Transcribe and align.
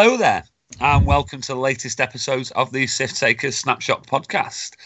Hello 0.00 0.16
there, 0.16 0.44
and 0.80 1.04
welcome 1.04 1.40
to 1.40 1.54
the 1.54 1.58
latest 1.58 2.00
episodes 2.00 2.52
of 2.52 2.70
the 2.70 2.86
Sith 2.86 3.18
Takers 3.18 3.56
Snapshot 3.56 4.06
podcast. 4.06 4.76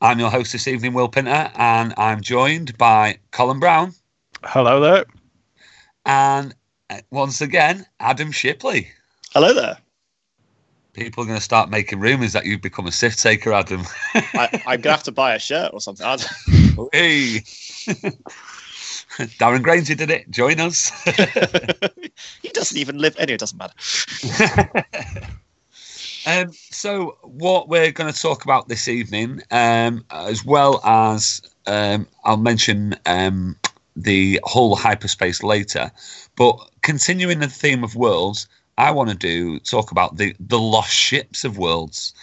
I'm 0.00 0.18
your 0.18 0.30
host 0.30 0.52
this 0.52 0.66
evening, 0.66 0.94
Will 0.94 1.10
Pinter, 1.10 1.50
and 1.56 1.92
I'm 1.98 2.22
joined 2.22 2.78
by 2.78 3.18
Colin 3.32 3.60
Brown. 3.60 3.92
Hello 4.42 4.80
there. 4.80 5.04
And 6.06 6.54
uh, 6.88 7.00
once 7.10 7.42
again, 7.42 7.84
Adam 8.00 8.32
Shipley. 8.32 8.88
Hello 9.34 9.52
there. 9.52 9.76
People 10.94 11.24
are 11.24 11.26
going 11.26 11.38
to 11.38 11.44
start 11.44 11.68
making 11.68 12.00
rumours 12.00 12.32
that 12.32 12.46
you've 12.46 12.62
become 12.62 12.86
a 12.86 12.92
Sith 12.92 13.20
Taker, 13.20 13.52
Adam. 13.52 13.82
I, 14.14 14.48
am 14.52 14.60
going 14.62 14.82
to 14.84 14.90
have 14.90 15.02
to 15.02 15.12
buy 15.12 15.34
a 15.34 15.38
shirt 15.38 15.74
or 15.74 15.82
something. 15.82 16.06
hey. 16.94 17.42
Darren 19.38 19.62
Granger 19.62 19.94
did 19.94 20.10
it. 20.10 20.30
Join 20.30 20.58
us. 20.58 20.90
he 22.42 22.48
doesn't 22.48 22.78
even 22.78 22.98
live. 22.98 23.14
Anyway, 23.18 23.34
it 23.34 23.40
doesn't 23.40 23.58
matter. 23.58 24.86
um, 26.26 26.52
so, 26.52 27.18
what 27.22 27.68
we're 27.68 27.92
going 27.92 28.10
to 28.10 28.18
talk 28.18 28.44
about 28.44 28.68
this 28.68 28.88
evening, 28.88 29.42
um, 29.50 30.04
as 30.10 30.46
well 30.46 30.80
as 30.84 31.42
um, 31.66 32.06
I'll 32.24 32.38
mention 32.38 32.96
um, 33.04 33.56
the 33.94 34.40
whole 34.44 34.76
hyperspace 34.76 35.42
later, 35.42 35.92
but 36.36 36.56
continuing 36.80 37.40
the 37.40 37.48
theme 37.48 37.84
of 37.84 37.94
worlds, 37.94 38.48
I 38.78 38.92
want 38.92 39.10
to 39.10 39.16
do 39.16 39.58
talk 39.60 39.90
about 39.90 40.16
the 40.16 40.34
the 40.40 40.58
lost 40.58 40.94
ships 40.94 41.44
of 41.44 41.58
worlds. 41.58 42.14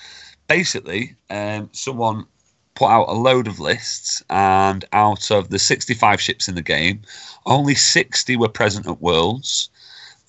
Basically, 0.48 1.16
um, 1.30 1.70
someone 1.72 2.26
put 2.76 2.88
out 2.88 3.10
a 3.10 3.14
load 3.14 3.48
of 3.48 3.60
lists, 3.60 4.24
and 4.30 4.86
out 4.94 5.32
of 5.32 5.50
the 5.50 5.60
65 5.60 6.22
ships 6.22 6.48
in 6.48 6.56
the 6.56 6.62
game, 6.62 7.02
only 7.46 7.76
60 7.76 8.36
were 8.38 8.48
present 8.48 8.88
at 8.88 9.02
Worlds. 9.02 9.70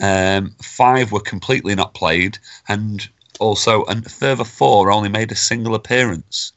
Um, 0.01 0.55
five 0.63 1.13
were 1.13 1.21
completely 1.21 1.75
not 1.75 1.95
played, 1.95 2.39
and 2.69 3.09
also 3.39 3.83
a 3.83 4.01
further 4.03 4.45
four 4.45 4.91
only 4.91 5.09
made 5.09 5.33
a 5.33 5.37
single 5.37 5.75
appearance. 5.75 6.53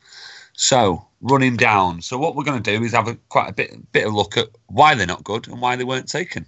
So 0.54 1.06
running 1.22 1.58
down. 1.58 2.02
So 2.02 2.18
what 2.18 2.36
we're 2.36 2.44
going 2.44 2.62
to 2.62 2.78
do 2.78 2.84
is 2.84 2.92
have 2.92 3.08
a, 3.08 3.16
quite 3.30 3.50
a 3.50 3.54
bit 3.54 3.92
bit 3.92 4.06
of 4.06 4.14
look 4.14 4.38
at 4.38 4.50
why 4.68 4.94
they're 4.94 5.08
not 5.08 5.24
good 5.24 5.48
and 5.48 5.62
why 5.62 5.76
they 5.76 5.84
weren't 5.84 6.10
taken. 6.10 6.46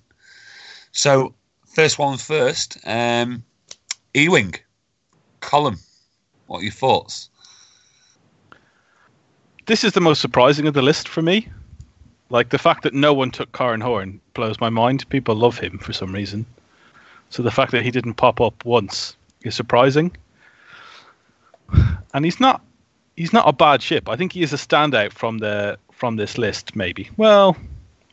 So 0.92 1.34
first 1.66 1.98
one 1.98 2.18
first, 2.18 2.78
um, 2.86 3.44
E-wing, 4.16 4.56
Colin. 5.40 5.78
What 6.48 6.60
are 6.60 6.64
your 6.64 6.72
thoughts? 6.72 7.30
This 9.66 9.84
is 9.84 9.94
the 9.94 10.02
most 10.02 10.22
surprising 10.22 10.68
of 10.68 10.74
the 10.74 10.82
list 10.82 11.08
for 11.08 11.22
me. 11.22 11.48
Like 12.30 12.50
the 12.50 12.58
fact 12.58 12.84
that 12.84 12.94
no 12.94 13.14
one 13.14 13.32
took 13.32 13.52
Corran 13.52 13.82
Horn 13.82 14.20
blows 14.34 14.60
my 14.60 14.70
mind. 14.70 15.08
People 15.10 15.36
love 15.36 15.60
him 15.60 15.78
for 15.78 15.94
some 15.94 16.12
reason. 16.12 16.46
So 17.30 17.44
the 17.44 17.52
fact 17.52 17.72
that 17.72 17.84
he 17.84 17.92
didn't 17.92 18.16
pop 18.16 18.42
up 18.42 18.66
once 18.66 19.16
is 19.44 19.56
surprising. 19.56 20.16
And 22.14 22.26
he's 22.26 22.40
not 22.40 22.62
he's 23.16 23.34
not 23.34 23.48
a 23.48 23.54
bad 23.54 23.82
ship. 23.82 24.10
I 24.10 24.16
think 24.16 24.34
he 24.34 24.42
is 24.42 24.54
a 24.54 24.58
standout 24.58 25.14
from 25.14 25.40
the 25.40 25.78
from 25.92 26.16
this 26.16 26.38
list, 26.38 26.76
maybe. 26.76 27.10
Well, 27.18 27.56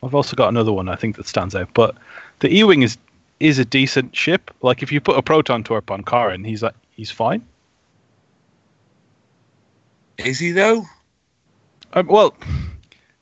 I've 0.01 0.15
also 0.15 0.35
got 0.35 0.49
another 0.49 0.73
one 0.73 0.89
I 0.89 0.95
think 0.95 1.15
that 1.17 1.27
stands 1.27 1.55
out. 1.55 1.69
But 1.73 1.95
the 2.39 2.53
E 2.53 2.63
Wing 2.63 2.81
is 2.81 2.97
is 3.39 3.59
a 3.59 3.65
decent 3.65 4.15
ship. 4.15 4.51
Like 4.61 4.83
if 4.83 4.91
you 4.91 5.01
put 5.01 5.17
a 5.17 5.21
proton 5.21 5.63
torp 5.63 5.91
on 5.91 6.03
Corran, 6.03 6.45
he's 6.45 6.63
like 6.63 6.75
he's 6.91 7.11
fine. 7.11 7.45
Is 10.17 10.39
he 10.39 10.51
though? 10.51 10.85
Um, 11.93 12.07
well, 12.07 12.35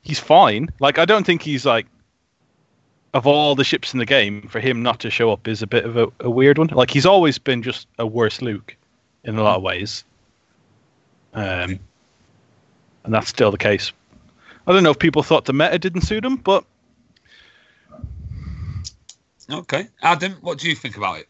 he's 0.02 0.20
fine. 0.20 0.70
Like 0.80 0.98
I 0.98 1.06
don't 1.06 1.26
think 1.26 1.42
he's 1.42 1.66
like 1.66 1.88
of 3.14 3.28
all 3.28 3.56
the 3.56 3.64
ships 3.64 3.94
in 3.94 4.00
the 4.00 4.06
game 4.06 4.48
for 4.48 4.60
him 4.60 4.82
not 4.82 5.00
to 5.02 5.10
show 5.10 5.32
up 5.32 5.48
is 5.48 5.62
a 5.62 5.68
bit 5.68 5.84
of 5.86 5.98
a, 5.98 6.08
a 6.22 6.30
weird 6.30 6.58
one. 6.58 6.68
Like 6.68 6.90
he's 6.90 7.06
always 7.06 7.38
been 7.38 7.62
just 7.62 7.88
a 8.00 8.06
worse 8.08 8.42
Luke 8.42 8.76
in 9.24 9.38
a 9.38 9.44
lot 9.44 9.58
of 9.58 9.64
ways. 9.64 10.04
Um, 11.34 11.80
and 13.04 13.14
that's 13.14 13.28
still 13.28 13.52
the 13.52 13.58
case. 13.58 13.92
I 14.68 14.74
don't 14.74 14.84
know 14.84 14.92
if 14.92 15.00
people 15.00 15.24
thought 15.24 15.46
the 15.46 15.54
meta 15.54 15.80
didn't 15.80 16.02
suit 16.02 16.24
him, 16.24 16.38
but 16.38 16.64
okay, 19.50 19.88
Adam, 20.02 20.34
what 20.42 20.60
do 20.60 20.70
you 20.70 20.76
think 20.76 20.98
about 20.98 21.20
it? 21.20 21.30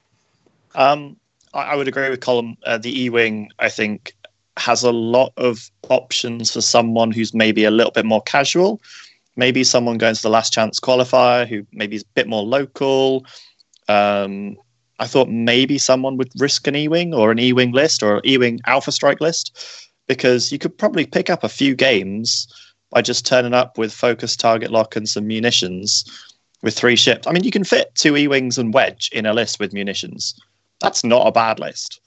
Um, 0.75 1.17
I, 1.53 1.61
I 1.61 1.75
would 1.75 1.87
agree 1.87 2.09
with 2.09 2.19
Colin. 2.19 2.57
Uh, 2.63 2.77
the 2.77 3.03
E-wing, 3.03 3.49
I 3.57 3.69
think, 3.69 4.15
has 4.61 4.83
a 4.83 4.91
lot 4.91 5.33
of 5.37 5.69
options 5.89 6.53
for 6.53 6.61
someone 6.61 7.11
who's 7.11 7.33
maybe 7.33 7.63
a 7.63 7.71
little 7.71 7.91
bit 7.91 8.05
more 8.05 8.21
casual. 8.21 8.81
Maybe 9.35 9.63
someone 9.63 9.97
going 9.97 10.15
to 10.15 10.21
the 10.21 10.29
last 10.29 10.53
chance 10.53 10.79
qualifier 10.79 11.47
who 11.47 11.65
maybe 11.71 11.95
is 11.95 12.03
a 12.03 12.13
bit 12.13 12.27
more 12.27 12.43
local. 12.43 13.25
Um, 13.87 14.57
I 14.99 15.07
thought 15.07 15.29
maybe 15.29 15.77
someone 15.77 16.15
would 16.17 16.31
risk 16.39 16.67
an 16.67 16.75
E-wing 16.75 17.13
or 17.13 17.31
an 17.31 17.39
E-wing 17.39 17.71
list 17.71 18.03
or 18.03 18.17
an 18.17 18.21
E-wing 18.25 18.59
Alpha 18.67 18.91
Strike 18.91 19.19
list 19.19 19.57
because 20.07 20.51
you 20.51 20.59
could 20.59 20.77
probably 20.77 21.05
pick 21.05 21.29
up 21.29 21.43
a 21.43 21.49
few 21.49 21.73
games 21.75 22.47
by 22.91 23.01
just 23.01 23.25
turning 23.25 23.53
up 23.53 23.77
with 23.77 23.91
focus, 23.91 24.35
target 24.35 24.69
lock, 24.69 24.95
and 24.95 25.09
some 25.09 25.25
munitions 25.25 26.05
with 26.61 26.77
three 26.77 26.95
ships. 26.95 27.25
I 27.25 27.31
mean, 27.31 27.43
you 27.43 27.51
can 27.51 27.63
fit 27.63 27.95
two 27.95 28.15
E-wings 28.15 28.57
and 28.57 28.73
Wedge 28.73 29.09
in 29.11 29.25
a 29.25 29.33
list 29.33 29.59
with 29.59 29.73
munitions. 29.73 30.39
That's 30.81 31.03
not 31.03 31.25
a 31.25 31.31
bad 31.31 31.59
list. 31.59 31.99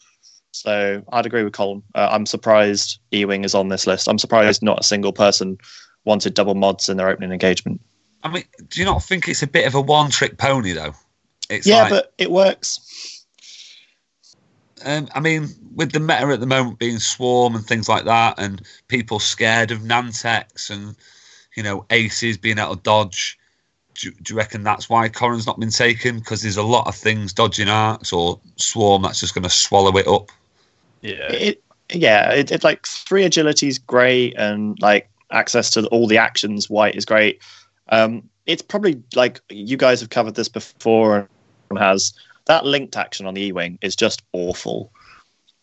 So 0.55 1.03
I'd 1.09 1.27
agree 1.27 1.43
with 1.43 1.53
Colin. 1.53 1.83
Uh, 1.97 2.09
I'm 2.13 2.27
surprised 2.27 3.01
E-wing 3.13 3.43
is 3.43 3.57
on 3.57 3.71
this 3.71 3.89
list. 3.89 4.09
I'm 4.09 4.19
surprised 4.19 4.63
not 4.63 4.79
a 4.79 4.83
single 4.85 5.13
person 5.13 5.59
wanted 6.05 6.35
double 6.35 6.55
mods 6.55 6.89
in 6.89 6.97
their 6.97 7.09
opening 7.09 7.33
engagement. 7.33 7.81
I 8.23 8.31
mean, 8.31 8.45
do 8.69 8.81
you 8.81 8.87
not 8.87 9.03
think 9.03 9.27
it's 9.29 9.43
a 9.43 9.49
bit 9.49 9.67
of 9.67 9.75
a 9.75 9.81
one-trick 9.81 10.39
pony 10.39 10.71
though? 10.73 10.95
It's 11.51 11.67
yeah, 11.67 11.83
like, 11.83 11.91
but 11.91 12.13
it 12.19 12.31
works. 12.31 13.25
Um, 14.85 15.09
I 15.13 15.19
mean, 15.19 15.49
with 15.75 15.91
the 15.91 15.99
meta 15.99 16.27
at 16.27 16.39
the 16.39 16.47
moment 16.47 16.79
being 16.79 17.01
swarm 17.01 17.57
and 17.57 17.67
things 17.67 17.89
like 17.89 18.05
that, 18.05 18.37
and 18.39 18.63
people 18.87 19.19
scared 19.19 19.73
of 19.73 19.81
Nantex 19.81 20.71
and 20.71 20.95
you 21.57 21.65
know 21.65 21.85
aces 21.91 22.39
being 22.39 22.59
able 22.59 22.77
to 22.77 22.83
dodge. 22.83 23.39
Do, 23.95 24.11
do 24.11 24.35
you 24.35 24.39
reckon 24.39 24.63
that's 24.63 24.89
why 24.89 25.09
Corran's 25.09 25.47
not 25.47 25.59
been 25.59 25.71
taken? 25.71 26.21
Because 26.21 26.43
there's 26.43 26.57
a 26.57 26.63
lot 26.63 26.87
of 26.87 26.95
things 26.95 27.33
dodging 27.33 27.69
arcs 27.69 28.13
or 28.13 28.41
swarm 28.57 29.03
that's 29.03 29.21
just 29.21 29.35
going 29.35 29.45
to 29.45 29.51
swallow 29.51 29.97
it 29.97 30.07
up. 30.07 30.31
Yeah. 31.05 31.31
It, 31.31 31.63
yeah, 31.93 32.33
it, 32.33 32.51
it 32.51 32.65
like 32.65 32.87
three 32.87 33.25
agility 33.25 33.69
is 33.69 33.79
great, 33.79 34.35
and 34.39 34.79
like 34.81 35.09
access 35.31 35.71
to 35.71 35.87
all 35.89 36.07
the 36.09 36.17
actions 36.17 36.71
white 36.71 36.95
is 36.95 37.05
great. 37.05 37.43
Um, 37.91 38.29
it's 38.47 38.63
probably 38.63 39.03
like 39.15 39.41
you 39.51 39.77
guys 39.77 40.01
have 40.01 40.09
covered 40.09 40.35
this 40.35 40.49
before 40.49 41.29
and 41.69 41.79
has 41.79 42.15
that 42.47 42.65
linked 42.65 42.97
action 42.97 43.27
on 43.27 43.35
the 43.35 43.43
E-wing 43.43 43.79
is 43.83 43.95
just 43.95 44.23
awful. 44.33 44.91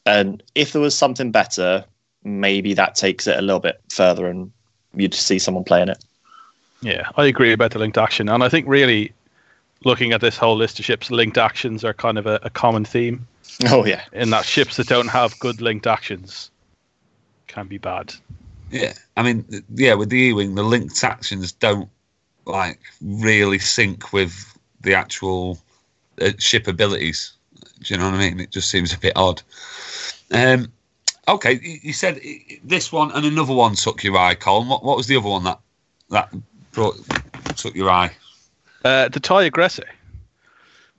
And 0.06 0.44
if 0.56 0.74
there 0.74 0.82
was 0.82 0.98
something 0.98 1.32
better, 1.32 1.86
maybe 2.24 2.74
that 2.76 2.96
takes 2.96 3.26
it 3.26 3.38
a 3.38 3.42
little 3.42 3.60
bit 3.60 3.82
further, 3.90 4.28
and 4.28 4.52
you'd 4.94 5.16
see 5.16 5.40
someone 5.40 5.64
playing 5.64 5.90
it. 5.90 6.04
Yeah, 6.82 7.10
I 7.18 7.26
agree 7.26 7.52
about 7.52 7.72
the 7.72 7.80
linked 7.80 7.98
action, 7.98 8.30
and 8.30 8.44
I 8.44 8.50
think 8.50 8.68
really 8.68 9.12
looking 9.84 10.14
at 10.14 10.22
this 10.22 10.38
whole 10.38 10.56
list 10.56 10.80
of 10.80 10.86
ships, 10.86 11.12
linked 11.12 11.38
actions 11.38 11.84
are 11.84 11.94
kind 11.94 12.18
of 12.18 12.28
a, 12.28 12.40
a 12.44 12.50
common 12.50 12.86
theme. 12.86 13.28
Oh 13.68 13.86
yeah, 13.86 14.04
in 14.14 14.30
that 14.30 14.46
ships 14.46 14.78
that 14.78 14.88
don't 14.88 15.10
have 15.10 15.38
good 15.40 15.62
linked 15.62 15.88
actions 15.88 16.52
can 17.48 17.68
be 17.68 17.78
bad. 17.78 18.14
Yeah, 18.72 18.94
I 19.18 19.24
mean, 19.24 19.46
yeah, 19.76 19.94
with 19.96 20.10
the 20.10 20.18
E-wing, 20.18 20.56
the 20.56 20.64
linked 20.64 21.04
actions 21.04 21.52
don't 21.52 21.90
like 22.46 22.80
really 23.02 23.60
sync 23.60 24.14
with 24.14 24.58
the 24.80 24.94
actual 24.94 25.60
uh, 26.22 26.32
ship 26.40 26.68
abilities. 26.68 27.34
Do 27.84 27.94
you 27.94 28.00
know 28.00 28.06
what 28.06 28.16
I 28.16 28.30
mean? 28.30 28.40
It 28.40 28.52
just 28.52 28.70
seems 28.70 28.94
a 28.94 29.00
bit 29.00 29.14
odd. 29.16 29.42
Um, 30.32 30.72
okay, 31.28 31.60
you 31.62 31.94
said 31.94 32.22
this 32.64 32.92
one 32.92 33.12
and 33.12 33.26
another 33.26 33.54
one 33.54 33.76
took 33.76 34.04
your 34.04 34.18
eye, 34.18 34.36
Colin. 34.36 34.70
What, 34.70 34.84
what 34.84 34.98
was 34.98 35.08
the 35.08 35.18
other 35.18 35.30
one 35.30 35.44
that 35.44 35.60
that 36.10 36.34
brought 36.72 36.98
took 37.58 37.76
your 37.76 37.90
eye? 37.90 38.12
Uh, 38.84 39.08
the 39.10 39.20
TIE 39.20 39.44
aggressor. 39.44 39.86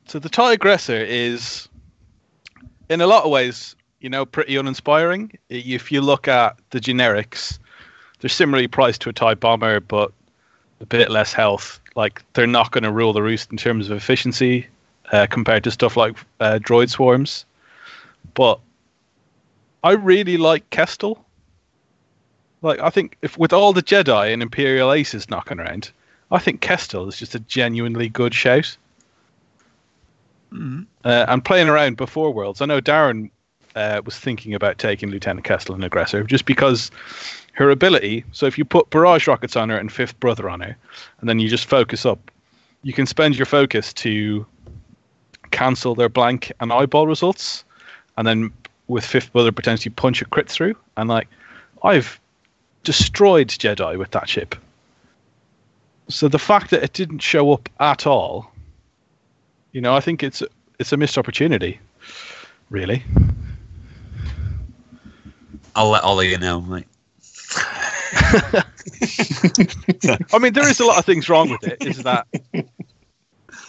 So 0.06 0.18
the 0.18 0.28
TIE 0.28 0.52
aggressor 0.52 0.96
is 0.96 1.68
in 2.88 3.00
a 3.00 3.06
lot 3.06 3.24
of 3.24 3.30
ways, 3.30 3.74
you 4.00 4.08
know, 4.08 4.24
pretty 4.24 4.56
uninspiring. 4.56 5.32
If 5.48 5.90
you 5.90 6.00
look 6.00 6.28
at 6.28 6.56
the 6.70 6.80
generics, 6.80 7.58
they're 8.20 8.28
similarly 8.28 8.68
priced 8.68 9.00
to 9.02 9.08
a 9.08 9.12
TIE 9.12 9.34
bomber, 9.34 9.80
but 9.80 10.12
a 10.80 10.86
bit 10.86 11.10
less 11.10 11.32
health. 11.32 11.80
Like 11.96 12.22
they're 12.34 12.46
not 12.46 12.70
going 12.70 12.84
to 12.84 12.92
rule 12.92 13.12
the 13.12 13.22
roost 13.22 13.50
in 13.50 13.56
terms 13.56 13.90
of 13.90 13.96
efficiency 13.96 14.66
uh, 15.10 15.26
compared 15.28 15.64
to 15.64 15.70
stuff 15.70 15.96
like 15.96 16.16
uh, 16.40 16.58
droid 16.62 16.90
swarms. 16.90 17.44
But 18.34 18.60
I 19.82 19.92
really 19.92 20.36
like 20.36 20.68
Kestal. 20.70 21.18
Like 22.62 22.78
I 22.80 22.90
think 22.90 23.16
if 23.22 23.36
with 23.38 23.52
all 23.52 23.72
the 23.72 23.82
Jedi 23.82 24.32
and 24.32 24.42
Imperial 24.42 24.92
aces 24.92 25.28
knocking 25.28 25.58
around, 25.58 25.90
I 26.32 26.38
think 26.38 26.60
Kestal 26.60 27.08
is 27.08 27.18
just 27.18 27.34
a 27.34 27.38
genuinely 27.40 28.08
good 28.08 28.34
shout. 28.34 28.76
Mm. 30.52 30.86
Uh, 31.04 31.26
and 31.28 31.44
playing 31.44 31.68
around 31.68 31.96
before 31.96 32.32
Worlds, 32.32 32.60
I 32.60 32.66
know 32.66 32.80
Darren 32.80 33.30
uh, 33.76 34.02
was 34.04 34.18
thinking 34.18 34.54
about 34.54 34.78
taking 34.78 35.10
Lieutenant 35.10 35.46
Kestal 35.46 35.74
and 35.74 35.84
Aggressor 35.84 36.24
just 36.24 36.46
because 36.46 36.90
her 37.52 37.70
ability. 37.70 38.24
So 38.32 38.46
if 38.46 38.58
you 38.58 38.64
put 38.64 38.90
barrage 38.90 39.26
rockets 39.28 39.56
on 39.56 39.68
her 39.68 39.76
and 39.76 39.92
Fifth 39.92 40.18
Brother 40.20 40.48
on 40.48 40.60
her, 40.60 40.76
and 41.20 41.28
then 41.28 41.38
you 41.38 41.48
just 41.48 41.66
focus 41.66 42.04
up, 42.04 42.30
you 42.82 42.92
can 42.92 43.06
spend 43.06 43.36
your 43.36 43.46
focus 43.46 43.92
to 43.94 44.44
cancel 45.50 45.94
their 45.94 46.08
blank 46.08 46.50
and 46.60 46.72
eyeball 46.72 47.06
results. 47.06 47.64
and 48.16 48.26
then 48.26 48.52
with 48.88 49.06
fifth 49.06 49.32
brother 49.32 49.52
potentially 49.52 49.92
punch 49.94 50.20
a 50.20 50.24
crit 50.26 50.48
through. 50.48 50.74
And 50.96 51.08
like, 51.08 51.28
I've 51.82 52.20
destroyed 52.84 53.48
Jedi 53.48 53.98
with 53.98 54.10
that 54.10 54.28
ship. 54.28 54.54
So 56.12 56.28
the 56.28 56.38
fact 56.38 56.70
that 56.70 56.82
it 56.82 56.92
didn't 56.92 57.20
show 57.20 57.52
up 57.52 57.68
at 57.80 58.06
all, 58.06 58.52
you 59.72 59.80
know, 59.80 59.94
I 59.94 60.00
think 60.00 60.22
it's 60.22 60.42
it's 60.78 60.92
a 60.92 60.96
missed 60.96 61.16
opportunity, 61.16 61.80
really. 62.70 63.02
I'll 65.74 65.88
let 65.88 66.04
Ollie 66.04 66.36
know, 66.36 66.60
mate. 66.60 66.86
I 70.32 70.38
mean, 70.38 70.52
there 70.52 70.68
is 70.68 70.80
a 70.80 70.84
lot 70.84 70.98
of 70.98 71.04
things 71.06 71.28
wrong 71.28 71.50
with 71.50 71.64
it. 71.64 71.78
Is 71.86 72.02
that 72.02 72.26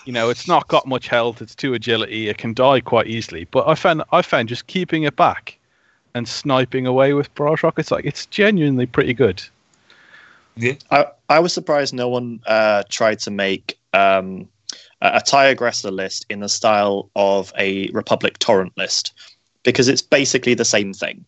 you 0.06 0.12
know, 0.12 0.30
it's 0.30 0.48
not 0.48 0.68
got 0.68 0.86
much 0.86 1.08
health. 1.08 1.42
It's 1.42 1.56
too 1.56 1.74
agility. 1.74 2.30
It 2.30 2.38
can 2.38 2.54
die 2.54 2.82
quite 2.82 3.08
easily. 3.08 3.46
But 3.46 3.68
I 3.68 3.76
found 3.76 4.04
I 4.12 4.22
found 4.22 4.50
just 4.50 4.68
keeping 4.68 5.04
it 5.04 5.16
back 5.16 5.58
and 6.14 6.28
sniping 6.28 6.86
away 6.86 7.14
with 7.14 7.34
barrage 7.36 7.64
rockets 7.64 7.90
like 7.90 8.06
it's 8.06 8.26
genuinely 8.28 8.86
pretty 8.86 9.14
good. 9.14 9.42
Yeah, 10.56 10.74
I, 10.92 11.08
I 11.30 11.40
was 11.40 11.54
surprised 11.54 11.94
no 11.94 12.10
one 12.10 12.40
uh, 12.46 12.84
tried 12.90 13.20
to 13.20 13.32
make 13.32 13.78
um, 13.94 14.48
a, 15.02 15.22
TIE 15.22 15.46
aggressor 15.46 15.92
list 15.92 16.26
in 16.30 16.40
the 16.40 16.50
style 16.50 17.10
of 17.16 17.52
a 17.58 17.90
Republic 17.90 18.40
torrent 18.40 18.74
list 18.78 19.14
because 19.64 19.88
it's 19.88 20.02
basically 20.02 20.54
the 20.54 20.66
same 20.66 20.94
thing. 20.94 21.26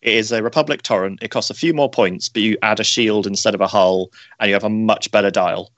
It 0.00 0.14
is 0.14 0.32
a 0.32 0.42
Republic 0.42 0.82
torrent. 0.82 1.22
It 1.22 1.30
costs 1.30 1.50
a 1.50 1.54
few 1.54 1.74
more 1.74 1.90
points, 1.90 2.28
but 2.28 2.42
you 2.42 2.56
add 2.62 2.80
a 2.80 2.84
shield 2.84 3.26
instead 3.26 3.54
of 3.54 3.60
a 3.60 3.68
hull, 3.68 4.10
and 4.40 4.48
you 4.48 4.54
have 4.54 4.64
a 4.64 4.70
much 4.70 5.10
better 5.12 5.30
dial. 5.30 5.70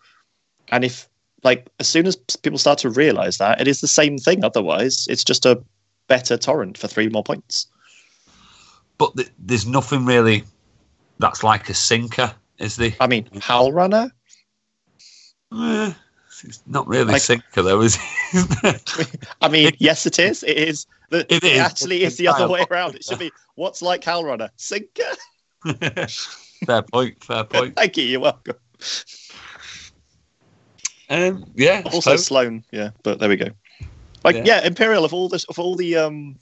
And 0.69 0.85
if, 0.85 1.09
like, 1.43 1.69
as 1.79 1.89
soon 1.89 2.07
as 2.07 2.17
people 2.17 2.59
start 2.59 2.79
to 2.81 2.91
realize 2.91 3.39
that, 3.39 3.61
it 3.61 3.69
is 3.69 3.81
the 3.81 3.89
same 3.89 4.17
thing. 4.17 4.45
Otherwise, 4.45 5.07
it's 5.11 5.25
just 5.25 5.45
a 5.45 5.63
better 6.09 6.39
torrent 6.39 6.79
for 6.79 6.89
three 6.89 7.09
more 7.09 7.25
points. 7.25 7.67
but 8.99 9.15
th- 9.17 9.31
there's 9.39 9.67
nothing 9.67 10.05
really 10.07 10.45
that's 11.19 11.43
like 11.43 11.69
a 11.69 11.75
sinker, 11.75 12.35
is 12.59 12.77
the 12.77 12.95
I 13.01 13.07
mean, 13.07 13.29
Howl 13.41 13.73
Runner. 13.73 14.11
Eh, 15.53 15.93
it's 16.45 16.63
not 16.67 16.87
really 16.89 17.13
Like- 17.13 17.23
sinker 17.23 17.63
though, 17.63 17.81
is 17.81 17.99
it? 18.33 19.19
I 19.41 19.49
mean, 19.49 19.73
yes, 19.79 20.07
it 20.07 20.19
is. 20.19 20.43
It 20.43 20.57
is. 20.57 20.87
The, 21.11 21.21
It 21.33 21.43
it, 21.43 21.45
is, 21.45 21.59
actually 21.61 22.03
is 22.03 22.17
the 22.17 22.29
other 22.29 22.49
way 22.49 22.65
around. 22.71 22.95
It 22.97 23.05
should 23.05 23.19
be 23.19 23.31
what's 23.55 23.83
like 23.83 24.03
Howl 24.05 24.25
Runner? 24.25 24.51
Sinker. 24.57 25.03
fair 26.67 26.83
point. 26.83 27.23
Fair 27.23 27.45
point. 27.51 27.77
Thank 27.77 27.97
you. 27.97 28.05
You're 28.05 28.21
welcome. 28.21 28.57
Um, 31.11 31.45
yeah. 31.55 31.83
Also 31.85 32.01
suppose. 32.01 32.27
Sloane. 32.27 32.65
Yeah, 32.73 32.91
but 33.03 33.19
there 33.21 33.29
we 33.29 33.37
go. 33.37 33.49
Like, 34.25 34.37
Yeah. 34.37 34.43
yeah, 34.47 34.67
Imperial 34.67 35.05
of 35.05 35.13
all 35.13 35.29
this 35.29 35.45
of 35.45 35.59
all 35.59 35.77
the 35.77 35.97
um 35.97 36.37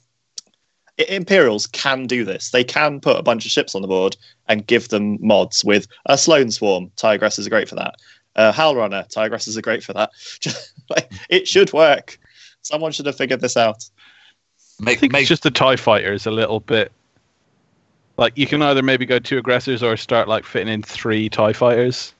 Imperials 0.97 1.67
can 1.67 2.05
do 2.05 2.23
this. 2.23 2.51
They 2.51 2.63
can 2.63 2.99
put 2.99 3.17
a 3.17 3.23
bunch 3.23 3.45
of 3.45 3.51
ships 3.51 3.73
on 3.73 3.81
the 3.81 3.87
board 3.87 4.15
and 4.47 4.67
give 4.67 4.89
them 4.89 5.17
mods 5.25 5.63
with 5.65 5.87
a 6.05 6.17
Sloane 6.17 6.51
Swarm. 6.51 6.91
Tigressers 6.97 7.47
are 7.47 7.49
great 7.49 7.67
for 7.67 7.75
that. 7.75 7.95
Uh, 8.35 8.51
Howl 8.51 8.75
Runner, 8.75 9.05
Tigressers 9.09 9.57
are 9.57 9.61
great 9.61 9.83
for 9.83 9.93
that. 9.93 10.11
it 11.29 11.47
should 11.47 11.73
work. 11.73 12.19
Someone 12.61 12.91
should 12.91 13.05
have 13.05 13.17
figured 13.17 13.41
this 13.41 13.57
out. 13.57 13.89
I 14.79 14.85
Make, 14.85 14.99
think 14.99 15.13
make, 15.13 15.21
it's 15.21 15.29
just 15.29 15.43
the 15.43 15.51
Tie 15.51 15.75
Fighter 15.75 16.13
is 16.13 16.25
a 16.25 16.31
little 16.31 16.59
bit 16.59 16.91
like 18.17 18.37
you 18.37 18.45
can 18.45 18.61
either 18.61 18.81
maybe 18.81 19.05
go 19.05 19.19
two 19.19 19.37
aggressors 19.37 19.81
or 19.81 19.97
start 19.97 20.27
like 20.27 20.45
fitting 20.45 20.71
in 20.71 20.83
three 20.83 21.29
Tie 21.29 21.53
Fighters. 21.53 22.13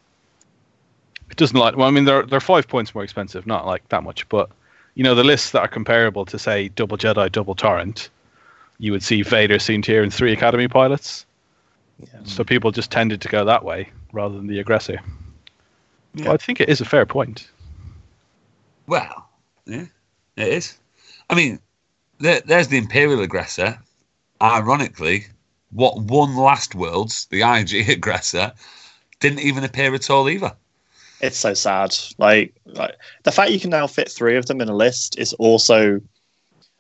It 1.30 1.38
doesn't 1.38 1.58
like 1.58 1.76
well, 1.76 1.88
I 1.88 1.92
mean 1.92 2.06
they're 2.06 2.24
they're 2.24 2.40
five 2.40 2.68
points 2.68 2.94
more 2.94 3.04
expensive, 3.04 3.48
not 3.48 3.66
like 3.66 3.88
that 3.90 4.04
much, 4.04 4.28
but 4.30 4.50
you 4.96 5.04
know 5.04 5.16
the 5.16 5.24
lists 5.24 5.52
that 5.52 5.62
are 5.62 5.68
comparable 5.68 6.26
to 6.26 6.38
say 6.38 6.70
double 6.70 6.98
Jedi, 6.98 7.32
double 7.32 7.56
Torrent, 7.56 8.10
you 8.80 8.92
would 8.92 9.04
see 9.04 9.22
Vader, 9.22 9.60
seen 9.60 9.84
here 9.84 10.04
in 10.04 10.10
three 10.10 10.34
Academy 10.34 10.68
pilots. 10.68 11.26
Yeah. 12.00 12.20
So 12.26 12.44
people 12.44 12.72
just 12.72 12.92
tended 12.92 13.22
to 13.22 13.30
go 13.30 13.46
that 13.46 13.64
way 13.64 13.90
rather 14.12 14.36
than 14.36 14.48
the 14.48 14.60
aggressor. 14.60 15.00
Yeah. 16.16 16.26
But 16.26 16.34
I 16.34 16.38
think 16.38 16.60
it 16.60 16.70
is 16.70 16.82
a 16.82 16.86
fair 16.86 17.06
point. 17.06 17.50
well, 18.88 19.30
yeah, 19.66 19.86
it 20.36 20.48
is. 20.48 20.78
I 21.30 21.36
mean, 21.36 21.60
there, 22.20 22.42
there's 22.46 22.68
the 22.68 22.78
Imperial 22.78 23.22
aggressor. 23.22 23.80
Ironically, 24.42 25.28
what 25.72 26.00
won 26.02 26.36
last 26.36 26.76
Worlds, 26.76 27.28
the 27.32 27.42
IG 27.42 27.90
aggressor, 27.90 28.52
didn't 29.20 29.40
even 29.40 29.64
appear 29.64 29.94
at 29.96 30.10
all 30.10 30.30
either. 30.30 30.54
it's 31.22 31.38
so 31.38 31.54
sad. 31.54 31.96
Like, 32.18 32.54
like 32.66 32.96
the 33.24 33.32
fact 33.32 33.52
you 33.52 33.60
can 33.60 33.70
now 33.70 33.88
fit 33.88 34.12
three 34.12 34.36
of 34.36 34.48
them 34.48 34.62
in 34.62 34.70
a 34.70 34.76
list 34.76 35.18
is 35.18 35.34
also. 35.34 36.02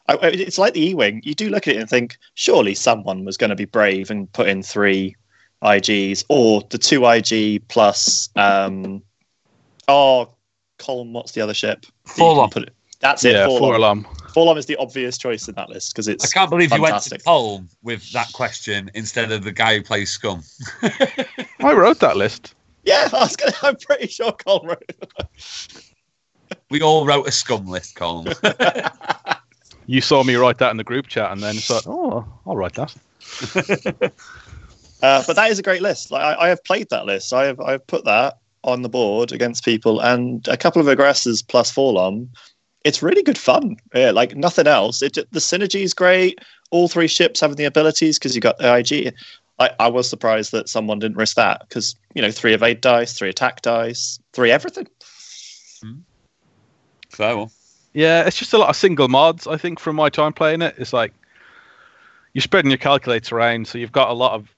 I, 0.07 0.13
I- 0.15 0.27
it's 0.27 0.57
like 0.57 0.73
the 0.73 0.89
E-wing. 0.89 1.21
You 1.23 1.33
do 1.35 1.49
look 1.49 1.67
at 1.67 1.75
it 1.75 1.79
and 1.79 1.89
think, 1.89 2.17
surely 2.35 2.75
someone 2.75 3.25
was 3.25 3.37
going 3.37 3.49
to 3.51 3.55
be 3.55 3.65
brave 3.65 4.09
and 4.11 4.31
put 4.33 4.47
in 4.47 4.61
three 4.63 5.15
IGs 5.63 6.25
or 6.29 6.61
the 6.69 6.77
two 6.77 7.05
IG 7.05 7.67
plus. 7.69 8.29
Um, 8.35 9.01
oh, 9.87 10.29
Colm, 10.79 11.11
what's 11.13 11.31
the 11.31 11.41
other 11.41 11.53
ship? 11.53 11.81
that 11.81 12.17
you 12.17 12.23
can 12.23 12.35
4-LOM. 12.35 12.49
Put 12.49 12.63
it, 12.63 12.73
that's 12.99 13.23
it. 13.23 13.33
yeah, 13.33 13.47
4-LOM. 13.47 14.03
4-LOM. 14.03 14.03
4-LOM 14.33 14.57
is 14.57 14.65
the 14.65 14.75
obvious 14.77 15.17
choice 15.17 15.47
in 15.47 15.55
that 15.55 15.69
list 15.69 15.93
because 15.93 16.07
it's. 16.07 16.25
I 16.25 16.27
can't 16.39 16.49
believe 16.49 16.73
you 16.73 16.81
went 16.81 16.95
to 17.03 17.09
fantastic. 17.09 17.23
Colm 17.23 17.69
with 17.83 18.11
that 18.13 18.31
question 18.33 18.89
instead 18.95 19.31
of 19.31 19.43
the 19.43 19.51
guy 19.51 19.75
who 19.77 19.83
plays 19.83 20.09
Scum. 20.09 20.41
I 21.61 21.73
wrote 21.73 21.99
that 21.99 22.17
list. 22.17 22.55
Yeah, 22.83 23.07
I 23.13 23.19
was 23.19 23.35
gonna. 23.35 23.53
I'm 23.61 23.75
pretty 23.77 24.07
sure 24.07 24.31
Colm 24.33 24.65
wrote. 24.65 24.83
it. 24.89 25.93
We 26.71 26.81
all 26.81 27.05
wrote 27.05 27.27
a 27.27 27.31
Scum 27.31 27.67
list, 27.67 27.95
Colm. 27.95 28.25
You 29.85 30.01
saw 30.01 30.23
me 30.23 30.35
write 30.35 30.57
that 30.59 30.71
in 30.71 30.77
the 30.77 30.83
group 30.83 31.07
chat 31.07 31.31
and 31.31 31.41
then 31.41 31.55
thought, 31.55 31.85
oh, 31.87 32.25
I'll 32.45 32.55
write 32.55 32.73
that. 32.73 34.13
Uh, 35.03 35.21
but 35.27 35.35
that 35.35 35.51
is 35.51 35.59
a 35.59 35.61
great 35.61 35.81
list. 35.81 36.11
Like 36.11 36.23
I, 36.23 36.45
I 36.45 36.47
have 36.47 36.63
played 36.63 36.89
that 36.89 37.05
list. 37.05 37.33
I 37.33 37.43
have 37.43 37.59
I 37.59 37.73
have 37.73 37.85
put 37.85 38.05
that 38.05 38.37
on 38.63 38.83
the 38.83 38.89
board 38.89 39.33
against 39.33 39.65
people, 39.65 39.99
and 39.99 40.47
a 40.47 40.55
couple 40.55 40.81
of 40.81 40.87
aggressors 40.87 41.41
plus 41.41 41.69
4-LOM. 41.73 42.29
It's 42.85 43.03
really 43.03 43.21
good 43.21 43.37
fun. 43.37 43.75
Yeah, 43.93 44.11
like 44.11 44.33
nothing 44.37 44.65
else. 44.65 45.01
It 45.01 45.15
the 45.15 45.39
synergy 45.39 45.81
is 45.81 45.93
great. 45.93 46.39
All 46.71 46.87
three 46.87 47.09
ships 47.09 47.41
having 47.41 47.57
the 47.57 47.65
abilities 47.65 48.17
because 48.17 48.33
you 48.33 48.39
got 48.39 48.59
the 48.59 48.73
IG. 48.77 49.13
I, 49.59 49.71
I 49.77 49.89
was 49.89 50.09
surprised 50.09 50.53
that 50.53 50.69
someone 50.69 50.99
didn't 50.99 51.17
risk 51.17 51.35
that 51.35 51.65
because 51.67 51.97
you 52.15 52.21
know 52.21 52.31
three 52.31 52.53
evade 52.53 52.79
dice, 52.79 53.13
three 53.13 53.29
attack 53.29 53.61
dice, 53.61 54.19
three 54.31 54.51
everything. 54.51 54.87
Fair 57.09 57.35
one. 57.35 57.49
Yeah, 57.93 58.25
it's 58.25 58.37
just 58.37 58.53
a 58.53 58.57
lot 58.57 58.69
of 58.69 58.75
single 58.75 59.07
mods. 59.07 59.45
I 59.45 59.57
think 59.57 59.79
from 59.79 59.95
my 59.95 60.09
time 60.09 60.33
playing 60.33 60.63
it, 60.63 60.75
it's 60.77 60.93
like 60.93 61.13
you're 62.33 62.41
spreading 62.41 62.71
your 62.71 62.79
calculates 62.79 63.31
around, 63.31 63.67
so 63.67 63.77
you've 63.77 63.91
got 63.91 64.09
a 64.09 64.13
lot 64.13 64.33
of 64.33 64.49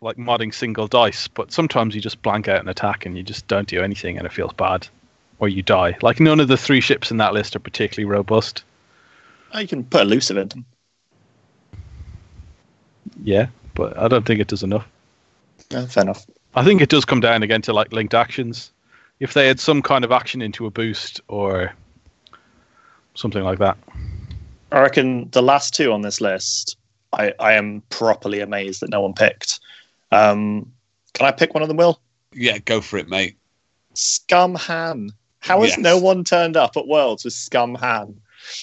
like 0.00 0.16
modding 0.16 0.52
single 0.52 0.88
dice. 0.88 1.28
But 1.28 1.52
sometimes 1.52 1.94
you 1.94 2.00
just 2.00 2.22
blank 2.22 2.48
out 2.48 2.62
an 2.62 2.68
attack 2.68 3.04
and 3.04 3.16
you 3.16 3.22
just 3.22 3.46
don't 3.46 3.68
do 3.68 3.82
anything, 3.82 4.16
and 4.16 4.26
it 4.26 4.32
feels 4.32 4.54
bad, 4.54 4.88
or 5.38 5.48
you 5.48 5.62
die. 5.62 5.98
Like 6.00 6.20
none 6.20 6.40
of 6.40 6.48
the 6.48 6.56
three 6.56 6.80
ships 6.80 7.10
in 7.10 7.18
that 7.18 7.34
list 7.34 7.54
are 7.54 7.60
particularly 7.60 8.10
robust. 8.10 8.64
You 9.54 9.68
can 9.68 9.84
put 9.84 10.00
a 10.00 10.04
elusive 10.04 10.38
in 10.38 10.48
them. 10.48 10.64
Yeah, 13.22 13.48
but 13.74 13.98
I 13.98 14.08
don't 14.08 14.24
think 14.24 14.40
it 14.40 14.48
does 14.48 14.62
enough. 14.62 14.86
Yeah, 15.70 15.86
fair 15.86 16.04
enough. 16.04 16.24
I 16.54 16.64
think 16.64 16.80
it 16.80 16.88
does 16.88 17.04
come 17.04 17.20
down 17.20 17.42
again 17.42 17.62
to 17.62 17.72
like 17.72 17.92
linked 17.92 18.14
actions. 18.14 18.72
If 19.18 19.34
they 19.34 19.46
had 19.46 19.60
some 19.60 19.82
kind 19.82 20.04
of 20.04 20.12
action 20.12 20.40
into 20.40 20.66
a 20.66 20.70
boost 20.70 21.20
or 21.28 21.74
something 23.20 23.42
like 23.42 23.58
that. 23.58 23.76
I 24.72 24.80
reckon 24.80 25.28
the 25.30 25.42
last 25.42 25.74
two 25.74 25.92
on 25.92 26.02
this 26.02 26.20
list, 26.20 26.76
I, 27.12 27.32
I 27.38 27.54
am 27.54 27.82
properly 27.90 28.40
amazed 28.40 28.80
that 28.80 28.90
no 28.90 29.00
one 29.00 29.14
picked. 29.14 29.60
Um, 30.12 30.72
can 31.12 31.26
I 31.26 31.32
pick 31.32 31.54
one 31.54 31.62
of 31.62 31.68
them, 31.68 31.76
Will? 31.76 32.00
Yeah, 32.32 32.58
go 32.58 32.80
for 32.80 32.96
it, 32.98 33.08
mate. 33.08 33.36
Scum 33.94 34.54
Han. 34.54 35.10
How 35.40 35.60
has 35.62 35.70
Yes. 35.70 35.78
no 35.78 35.98
one 35.98 36.22
turned 36.22 36.56
up 36.56 36.76
at 36.76 36.86
Worlds 36.86 37.24
with 37.24 37.32
Scum 37.32 37.74
Han? 37.76 38.20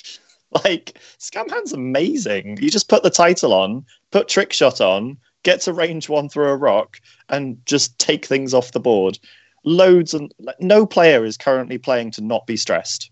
like, 0.63 0.97
Scum 1.17 1.49
Han's 1.49 1.73
amazing. 1.73 2.57
You 2.61 2.69
just 2.69 2.87
put 2.89 3.03
the 3.03 3.09
title 3.09 3.53
on, 3.53 3.85
put 4.11 4.27
Trick 4.29 4.53
Shot 4.53 4.79
on, 4.79 5.17
get 5.43 5.59
to 5.61 5.73
range 5.73 6.07
one 6.07 6.29
through 6.29 6.49
a 6.49 6.55
rock, 6.55 6.99
and 7.29 7.57
just 7.65 7.97
take 7.99 8.25
things 8.25 8.53
off 8.53 8.71
the 8.71 8.79
board. 8.79 9.19
Loads 9.65 10.13
and 10.13 10.33
like, 10.39 10.59
no 10.61 10.85
player 10.85 11.25
is 11.25 11.35
currently 11.35 11.77
playing 11.77 12.11
to 12.11 12.21
not 12.23 12.47
be 12.47 12.55
stressed. 12.55 13.11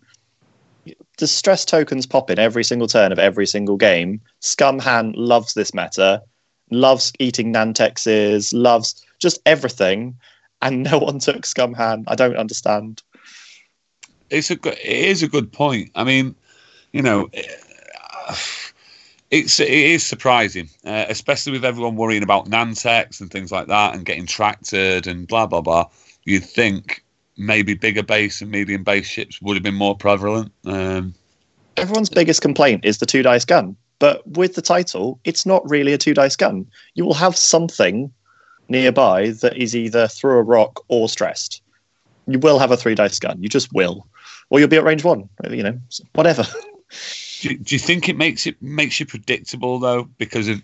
The 1.17 1.27
stress 1.27 1.65
tokens 1.65 2.05
pop 2.05 2.29
in 2.29 2.39
every 2.39 2.63
single 2.63 2.87
turn 2.87 3.11
of 3.11 3.19
every 3.19 3.47
single 3.47 3.77
game. 3.77 4.21
Scum 4.41 4.79
Han 4.79 5.13
loves 5.15 5.53
this 5.53 5.73
meta, 5.73 6.21
loves 6.71 7.13
eating 7.19 7.53
Nantexes, 7.53 8.53
loves 8.53 9.03
just 9.19 9.39
everything 9.45 10.17
and 10.61 10.83
no 10.91 10.97
one 10.97 11.19
took 11.19 11.45
Scum 11.45 11.73
Han. 11.73 12.05
I 12.07 12.15
don't 12.15 12.35
understand. 12.35 13.03
It's 14.29 14.51
a 14.51 14.55
good. 14.55 14.73
It 14.73 15.09
is 15.09 15.23
a 15.23 15.27
good 15.27 15.51
point. 15.51 15.91
I 15.95 16.03
mean, 16.03 16.35
you 16.91 17.01
know, 17.01 17.29
it's 19.31 19.59
it 19.59 19.69
is 19.69 20.05
surprising, 20.05 20.69
uh, 20.83 21.05
especially 21.07 21.53
with 21.53 21.65
everyone 21.65 21.95
worrying 21.95 22.23
about 22.23 22.49
Nantex 22.49 23.21
and 23.21 23.31
things 23.31 23.51
like 23.51 23.67
that, 23.67 23.95
and 23.95 24.05
getting 24.05 24.25
tracted 24.25 25.07
and 25.07 25.27
blah 25.27 25.45
blah 25.45 25.61
blah. 25.61 25.85
You'd 26.23 26.43
think 26.43 27.04
maybe 27.37 27.73
bigger 27.73 28.03
base 28.03 28.41
and 28.41 28.51
medium 28.51 28.83
base 28.83 29.05
ships 29.07 29.41
would 29.41 29.55
have 29.55 29.63
been 29.63 29.75
more 29.75 29.95
prevalent. 29.95 30.51
Um, 30.65 31.13
Everyone's 31.77 32.09
biggest 32.09 32.41
complaint 32.41 32.85
is 32.85 32.99
the 32.99 33.05
two 33.05 33.23
dice 33.23 33.45
gun. 33.45 33.75
But 33.99 34.25
with 34.27 34.55
the 34.55 34.61
title, 34.61 35.19
it's 35.23 35.45
not 35.45 35.67
really 35.69 35.93
a 35.93 35.97
two 35.97 36.13
dice 36.13 36.35
gun. 36.35 36.67
You 36.95 37.05
will 37.05 37.13
have 37.13 37.35
something 37.37 38.11
nearby 38.67 39.29
that 39.29 39.57
is 39.57 39.75
either 39.75 40.07
through 40.07 40.37
a 40.37 40.43
rock 40.43 40.83
or 40.89 41.07
stressed. 41.07 41.61
You 42.27 42.39
will 42.39 42.59
have 42.59 42.71
a 42.71 42.77
three 42.77 42.95
dice 42.95 43.19
gun. 43.19 43.41
You 43.41 43.47
just 43.49 43.71
will, 43.73 44.05
or 44.49 44.59
you'll 44.59 44.67
be 44.69 44.77
at 44.77 44.83
range 44.83 45.03
one. 45.03 45.29
You 45.49 45.63
know, 45.63 45.79
whatever. 46.13 46.43
Do, 47.41 47.49
you- 47.49 47.57
do 47.57 47.75
you 47.75 47.79
think 47.79 48.07
it 48.09 48.17
makes 48.17 48.47
it 48.47 48.61
makes 48.61 48.99
you 48.99 49.05
predictable 49.05 49.79
though? 49.79 50.05
Because 50.17 50.47
of 50.47 50.61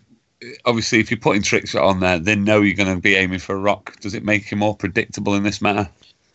obviously, 0.65 0.99
if 0.99 1.11
you're 1.11 1.19
putting 1.19 1.41
tricks 1.41 1.75
on 1.75 1.99
there, 1.99 2.17
they 2.19 2.35
know 2.35 2.61
you're 2.61 2.75
going 2.75 2.93
to 2.93 3.01
be 3.01 3.15
aiming 3.15 3.39
for 3.39 3.53
a 3.55 3.59
rock. 3.59 3.99
Does 3.99 4.13
it 4.13 4.23
make 4.23 4.49
you 4.51 4.57
more 4.57 4.75
predictable 4.75 5.35
in 5.35 5.43
this 5.43 5.61
matter? 5.61 5.89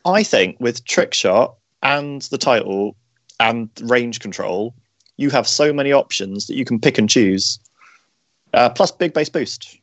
I 0.07 0.23
think 0.23 0.57
with 0.61 0.85
trick 0.85 1.13
shot 1.13 1.57
and 1.83 2.23
the 2.23 2.39
title 2.39 2.97
and 3.41 3.69
range 3.83 4.21
control, 4.21 4.75
you 5.17 5.31
have 5.31 5.49
so 5.49 5.73
many 5.73 5.93
options 5.93 6.47
that 6.47 6.55
you 6.55 6.65
can 6.65 6.81
pick 6.81 6.97
and 6.97 7.11
choose. 7.11 7.59
Uh, 8.55 8.71
plus 8.71 8.93
big 8.93 9.13
base 9.13 9.29
boost. 9.29 9.79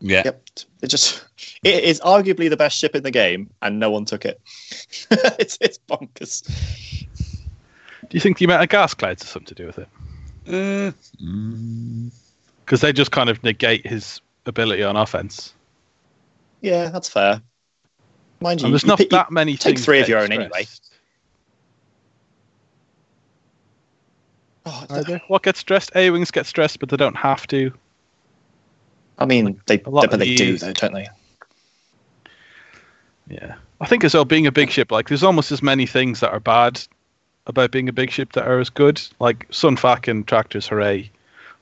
Yeah. 0.00 0.22
Yep. 0.24 0.48
It 0.82 0.88
just 0.88 1.24
it 1.64 1.84
is 1.84 2.00
arguably 2.00 2.50
the 2.50 2.56
best 2.56 2.76
ship 2.76 2.94
in 2.94 3.04
the 3.04 3.10
game, 3.10 3.50
and 3.62 3.78
no 3.78 3.90
one 3.90 4.04
took 4.04 4.24
it. 4.24 4.40
it's 5.10 5.56
it's 5.60 5.78
bonkers. 5.88 6.42
Do 8.08 8.16
you 8.16 8.20
think 8.20 8.38
the 8.38 8.44
amount 8.44 8.64
of 8.64 8.68
gas 8.68 8.94
clouds 8.94 9.22
has 9.22 9.30
something 9.30 9.46
to 9.46 9.54
do 9.54 9.66
with 9.66 9.78
it? 9.78 9.88
Uh, 10.46 10.92
mm, 11.22 12.10
Because 12.64 12.80
they 12.80 12.92
just 12.92 13.12
kind 13.12 13.30
of 13.30 13.42
negate 13.44 13.86
his 13.86 14.20
ability 14.44 14.82
on 14.82 14.96
offense. 14.96 15.54
Yeah, 16.60 16.90
that's 16.90 17.08
fair. 17.08 17.40
Mind 18.42 18.60
you, 18.60 18.66
And 18.66 18.74
there's 18.74 18.82
you 18.82 18.88
not 18.88 18.98
pick- 18.98 19.10
that 19.10 19.30
many. 19.30 19.52
take 19.56 19.74
things 19.76 19.84
three 19.84 20.00
of 20.00 20.08
your 20.08 20.18
own 20.18 20.32
anyway. 20.32 20.66
oh, 24.66 24.86
Are? 24.90 25.20
What 25.28 25.42
gets 25.42 25.58
stressed? 25.60 25.90
A 25.94 26.10
wings 26.10 26.30
get 26.30 26.46
stressed, 26.46 26.78
but 26.80 26.88
they 26.88 26.96
don't 26.96 27.16
have 27.16 27.46
to. 27.48 27.72
I 29.18 29.26
mean, 29.26 29.60
they, 29.66 29.80
a 29.84 29.90
lot 29.90 30.10
but 30.10 30.18
they 30.18 30.34
do 30.34 30.58
though, 30.58 30.72
don't 30.72 30.94
they? 30.94 31.08
Yeah, 33.28 33.54
I 33.80 33.86
think 33.86 34.04
as 34.04 34.14
well 34.14 34.24
being 34.24 34.46
a 34.46 34.52
big 34.52 34.70
ship, 34.70 34.90
like 34.90 35.08
there's 35.08 35.22
almost 35.22 35.52
as 35.52 35.62
many 35.62 35.86
things 35.86 36.20
that 36.20 36.32
are 36.32 36.40
bad 36.40 36.80
about 37.46 37.70
being 37.70 37.88
a 37.88 37.92
big 37.92 38.10
ship 38.10 38.32
that 38.32 38.46
are 38.46 38.58
as 38.58 38.68
good. 38.68 39.00
Like 39.20 39.46
Sun 39.50 39.76
Fac 39.76 40.08
and 40.08 40.26
Tractors, 40.26 40.66
hooray! 40.66 41.10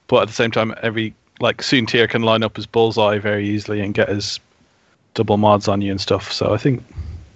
But 0.07 0.23
at 0.23 0.29
the 0.29 0.35
same 0.35 0.51
time, 0.51 0.75
every 0.83 1.15
like 1.39 1.59
Soontir 1.59 2.09
can 2.09 2.23
line 2.23 2.43
up 2.43 2.57
his 2.57 2.67
bullseye 2.67 3.19
very 3.19 3.49
easily 3.49 3.81
and 3.81 3.95
get 3.95 4.09
his 4.09 4.41
double 5.15 5.37
mods 5.37 5.69
on 5.69 5.81
you 5.81 5.91
and 5.91 6.01
stuff. 6.01 6.33
So 6.33 6.53
I 6.55 6.57
think, 6.59 6.83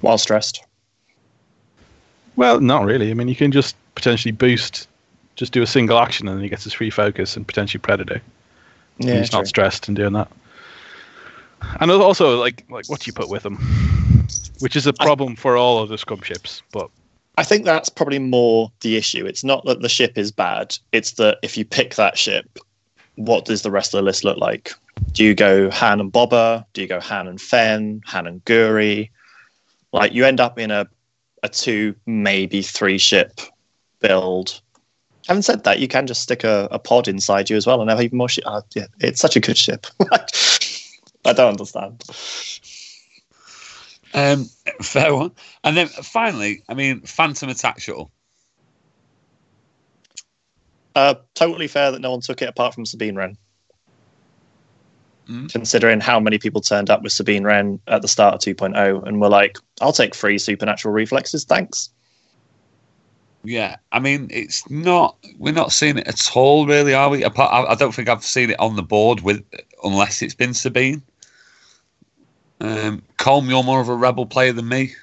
While 0.00 0.18
stressed. 0.18 0.64
well, 2.36 2.60
not 2.60 2.84
really. 2.84 3.10
I 3.10 3.14
mean, 3.14 3.28
you 3.28 3.36
can 3.36 3.52
just 3.52 3.76
potentially 3.94 4.32
boost, 4.32 4.88
just 5.36 5.52
do 5.52 5.62
a 5.62 5.66
single 5.66 5.98
action, 5.98 6.28
and 6.28 6.36
then 6.36 6.42
he 6.42 6.48
gets 6.48 6.64
his 6.64 6.72
free 6.72 6.90
focus 6.90 7.36
and 7.36 7.46
potentially 7.46 7.80
Predator. 7.80 8.20
and 8.98 9.08
Yeah, 9.08 9.18
he's 9.18 9.30
true. 9.30 9.40
not 9.40 9.46
stressed 9.48 9.88
in 9.88 9.94
doing 9.94 10.12
that. 10.14 10.30
And 11.80 11.90
also, 11.90 12.38
like, 12.38 12.64
like 12.68 12.88
what 12.88 13.00
do 13.00 13.08
you 13.08 13.12
put 13.12 13.28
with 13.30 13.44
him, 13.44 13.56
which 14.58 14.76
is 14.76 14.86
a 14.86 14.92
problem 14.92 15.34
for 15.34 15.56
all 15.56 15.82
of 15.82 15.88
the 15.88 15.96
scum 15.96 16.20
ships. 16.20 16.62
But 16.72 16.90
I 17.38 17.42
think 17.44 17.64
that's 17.64 17.88
probably 17.88 18.18
more 18.18 18.70
the 18.82 18.96
issue. 18.96 19.24
It's 19.24 19.42
not 19.44 19.64
that 19.64 19.80
the 19.80 19.88
ship 19.88 20.18
is 20.18 20.30
bad. 20.30 20.76
It's 20.92 21.12
that 21.12 21.38
if 21.42 21.56
you 21.56 21.64
pick 21.64 21.94
that 21.94 22.18
ship, 22.18 22.58
what 23.16 23.46
does 23.46 23.62
the 23.62 23.70
rest 23.70 23.94
of 23.94 23.98
the 23.98 24.02
list 24.02 24.24
look 24.24 24.36
like? 24.36 24.72
Do 25.12 25.24
you 25.24 25.34
go 25.34 25.70
Han 25.70 26.00
and 26.00 26.12
Boba? 26.12 26.64
Do 26.72 26.80
you 26.80 26.88
go 26.88 27.00
Han 27.00 27.28
and 27.28 27.40
Fenn? 27.40 28.02
Han 28.06 28.26
and 28.26 28.44
Guri? 28.44 29.10
Like 29.92 30.12
you 30.12 30.24
end 30.24 30.40
up 30.40 30.58
in 30.58 30.70
a 30.70 30.88
a 31.44 31.48
two, 31.48 31.94
maybe 32.06 32.62
three 32.62 32.98
ship 32.98 33.38
build. 34.00 34.60
Having 35.28 35.42
said 35.42 35.64
that, 35.64 35.78
you 35.78 35.88
can 35.88 36.06
just 36.06 36.22
stick 36.22 36.42
a, 36.42 36.68
a 36.70 36.78
pod 36.78 37.06
inside 37.06 37.48
you 37.48 37.56
as 37.56 37.66
well 37.66 37.80
and 37.80 37.90
have 37.90 38.00
even 38.00 38.18
more 38.18 38.28
ship. 38.28 38.44
Oh, 38.46 38.62
yeah, 38.74 38.86
it's 38.98 39.20
such 39.20 39.36
a 39.36 39.40
good 39.40 39.56
ship. 39.56 39.86
I 41.24 41.32
don't 41.32 41.50
understand. 41.50 42.02
um, 44.14 44.46
fair 44.82 45.14
one. 45.14 45.32
And 45.62 45.76
then 45.76 45.88
finally, 45.88 46.62
I 46.68 46.74
mean, 46.74 47.00
Phantom 47.02 47.48
Attack 47.48 47.80
Shuttle. 47.80 48.10
Uh, 50.94 51.14
totally 51.34 51.68
fair 51.68 51.90
that 51.90 52.00
no 52.00 52.10
one 52.10 52.20
took 52.20 52.40
it 52.42 52.48
apart 52.48 52.74
from 52.74 52.86
Sabine 52.86 53.16
Wren. 53.16 53.36
Mm. 55.28 55.50
Considering 55.50 56.00
how 56.00 56.20
many 56.20 56.38
people 56.38 56.60
turned 56.60 56.90
up 56.90 57.02
with 57.02 57.12
Sabine 57.12 57.44
Wren 57.44 57.80
at 57.86 58.02
the 58.02 58.08
start 58.08 58.34
of 58.34 58.40
2.0 58.40 59.06
and 59.06 59.20
were 59.20 59.30
like, 59.30 59.56
I'll 59.80 59.92
take 59.92 60.14
free 60.14 60.38
supernatural 60.38 60.92
reflexes, 60.92 61.44
thanks. 61.44 61.88
Yeah, 63.42 63.76
I 63.92 64.00
mean, 64.00 64.28
it's 64.30 64.68
not. 64.70 65.16
We're 65.38 65.52
not 65.52 65.72
seeing 65.72 65.98
it 65.98 66.08
at 66.08 66.30
all, 66.34 66.66
really, 66.66 66.94
are 66.94 67.10
we? 67.10 67.22
Apart, 67.22 67.52
I, 67.52 67.72
I 67.72 67.74
don't 67.74 67.94
think 67.94 68.08
I've 68.08 68.24
seen 68.24 68.50
it 68.50 68.58
on 68.58 68.76
the 68.76 68.82
board 68.82 69.20
with, 69.20 69.44
unless 69.82 70.22
it's 70.22 70.34
been 70.34 70.54
Sabine. 70.54 71.02
Um, 72.60 73.02
Colm, 73.18 73.48
you're 73.48 73.62
more 73.62 73.80
of 73.80 73.88
a 73.88 73.94
rebel 73.94 74.26
player 74.26 74.52
than 74.52 74.68
me. 74.68 74.94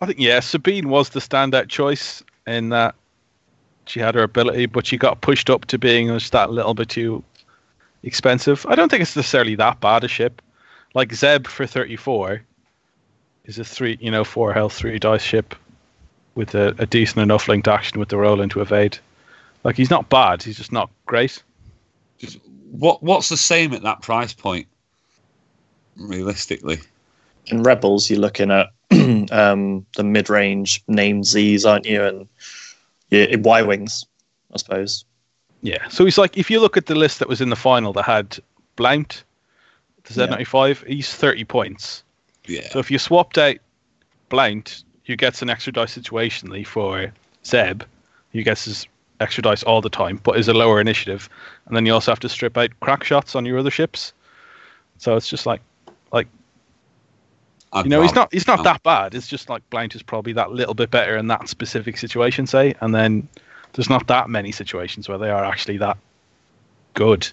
I 0.00 0.06
think 0.06 0.18
yeah, 0.18 0.40
Sabine 0.40 0.88
was 0.88 1.10
the 1.10 1.20
standout 1.20 1.68
choice 1.68 2.22
in 2.46 2.68
that 2.70 2.94
she 3.86 3.98
had 4.00 4.14
her 4.14 4.22
ability, 4.22 4.66
but 4.66 4.86
she 4.86 4.96
got 4.96 5.20
pushed 5.20 5.50
up 5.50 5.66
to 5.66 5.78
being 5.78 6.08
just 6.08 6.32
that 6.32 6.50
little 6.50 6.74
bit 6.74 6.88
too 6.88 7.24
expensive. 8.02 8.66
I 8.66 8.74
don't 8.74 8.88
think 8.88 9.02
it's 9.02 9.16
necessarily 9.16 9.54
that 9.56 9.80
bad 9.80 10.04
a 10.04 10.08
ship. 10.08 10.42
Like 10.94 11.12
Zeb 11.12 11.46
for 11.46 11.66
thirty 11.66 11.96
four 11.96 12.42
is 13.44 13.58
a 13.58 13.64
three, 13.64 13.98
you 14.00 14.10
know, 14.10 14.24
four 14.24 14.52
health, 14.52 14.72
three 14.74 14.98
dice 14.98 15.22
ship 15.22 15.54
with 16.34 16.54
a, 16.54 16.74
a 16.78 16.86
decent 16.86 17.18
enough 17.18 17.48
linked 17.48 17.68
action 17.68 17.98
with 17.98 18.08
the 18.08 18.16
roll 18.16 18.40
into 18.40 18.60
evade. 18.60 18.98
Like 19.64 19.76
he's 19.76 19.90
not 19.90 20.08
bad, 20.08 20.42
he's 20.42 20.56
just 20.56 20.72
not 20.72 20.90
great. 21.06 21.42
Just 22.18 22.38
what 22.70 23.02
what's 23.02 23.28
the 23.28 23.36
same 23.36 23.72
at 23.72 23.82
that 23.82 24.02
price 24.02 24.32
point? 24.32 24.66
Realistically, 25.96 26.78
In 27.46 27.62
Rebels, 27.62 28.08
you're 28.08 28.20
looking 28.20 28.50
at 28.50 28.68
um, 29.32 29.86
the 29.96 30.04
mid 30.04 30.30
range 30.30 30.82
name 30.88 31.24
Z's, 31.24 31.66
aren't 31.66 31.86
you? 31.86 32.02
And 32.02 32.28
yeah, 33.10 33.36
Y 33.36 33.62
Wings, 33.62 34.06
I 34.52 34.58
suppose. 34.58 35.04
Yeah. 35.62 35.88
So 35.88 36.04
he's 36.04 36.18
like, 36.18 36.36
if 36.36 36.50
you 36.50 36.60
look 36.60 36.76
at 36.76 36.86
the 36.86 36.94
list 36.94 37.18
that 37.18 37.28
was 37.28 37.40
in 37.40 37.50
the 37.50 37.56
final 37.56 37.92
that 37.94 38.04
had 38.04 38.38
Blount, 38.76 39.24
the 40.04 40.14
Z95, 40.14 40.86
he's 40.86 41.12
30 41.12 41.44
points. 41.44 42.02
yeah, 42.46 42.68
So 42.70 42.78
if 42.78 42.90
you 42.90 42.98
swapped 42.98 43.36
out 43.38 43.56
Blount, 44.28 44.84
you 45.04 45.16
gets 45.16 45.42
an 45.42 45.50
extra 45.50 45.72
dice 45.72 45.96
situationally 45.96 46.66
for 46.66 47.12
Zeb. 47.44 47.82
You 48.32 48.42
gets 48.42 48.64
his 48.64 48.86
extra 49.20 49.42
dice 49.42 49.62
all 49.62 49.80
the 49.80 49.90
time, 49.90 50.20
but 50.22 50.38
is 50.38 50.48
a 50.48 50.54
lower 50.54 50.80
initiative. 50.80 51.28
And 51.66 51.76
then 51.76 51.84
you 51.84 51.92
also 51.92 52.10
have 52.10 52.20
to 52.20 52.28
strip 52.28 52.56
out 52.56 52.70
crack 52.80 53.04
shots 53.04 53.34
on 53.34 53.44
your 53.44 53.58
other 53.58 53.70
ships. 53.70 54.12
So 54.98 55.16
it's 55.16 55.28
just 55.28 55.46
like, 55.46 55.60
I'd 57.72 57.84
you 57.84 57.90
know, 57.90 58.02
he's 58.02 58.14
not 58.14 58.32
he's 58.32 58.46
not 58.46 58.64
that 58.64 58.82
bad. 58.82 59.14
It's 59.14 59.28
just 59.28 59.48
like 59.48 59.68
Blount 59.70 59.94
is 59.94 60.02
probably 60.02 60.32
that 60.32 60.50
little 60.50 60.74
bit 60.74 60.90
better 60.90 61.16
in 61.16 61.28
that 61.28 61.48
specific 61.48 61.96
situation, 61.98 62.46
say. 62.46 62.74
And 62.80 62.94
then 62.94 63.28
there's 63.72 63.90
not 63.90 64.06
that 64.08 64.28
many 64.28 64.52
situations 64.52 65.08
where 65.08 65.18
they 65.18 65.30
are 65.30 65.44
actually 65.44 65.78
that 65.78 65.96
good. 66.94 67.28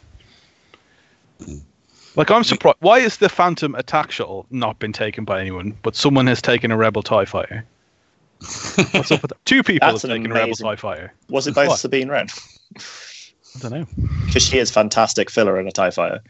Like 2.16 2.32
I'm 2.32 2.44
surprised. 2.44 2.78
Why 2.80 3.00
is 3.00 3.18
the 3.18 3.30
Phantom 3.30 3.76
attack 3.76 4.12
shuttle 4.12 4.46
not 4.50 4.80
been 4.80 4.94
taken 4.94 5.24
by 5.24 5.40
anyone, 5.40 5.78
but 5.84 5.96
someone 5.96 6.28
has 6.28 6.42
taken 6.42 6.72
a 6.72 6.78
Rebel 6.78 7.04
Tie 7.04 7.26
Fighter? 7.26 7.64
What's 8.40 9.12
up 9.12 9.22
with 9.22 9.30
that? 9.30 9.46
Two 9.46 9.64
people 9.64 9.88
That's 9.88 10.02
have 10.02 10.12
an 10.12 10.18
taken 10.18 10.32
a 10.32 10.36
Rebel 10.36 10.46
amazing- 10.48 10.66
Tie 10.66 10.76
Fighter. 10.76 11.14
Was 11.30 11.48
it 11.48 11.56
both 11.56 11.70
What? 11.70 11.80
Sabine 11.80 12.10
Wren? 12.10 12.28
I 13.56 13.60
don't 13.60 13.72
know. 13.72 13.88
Because 14.26 14.44
she 14.44 14.58
is 14.60 14.70
fantastic 14.70 15.30
filler 15.30 15.60
in 15.60 15.68
a 15.68 15.72
TIE 15.72 15.90
fighter. 15.90 16.22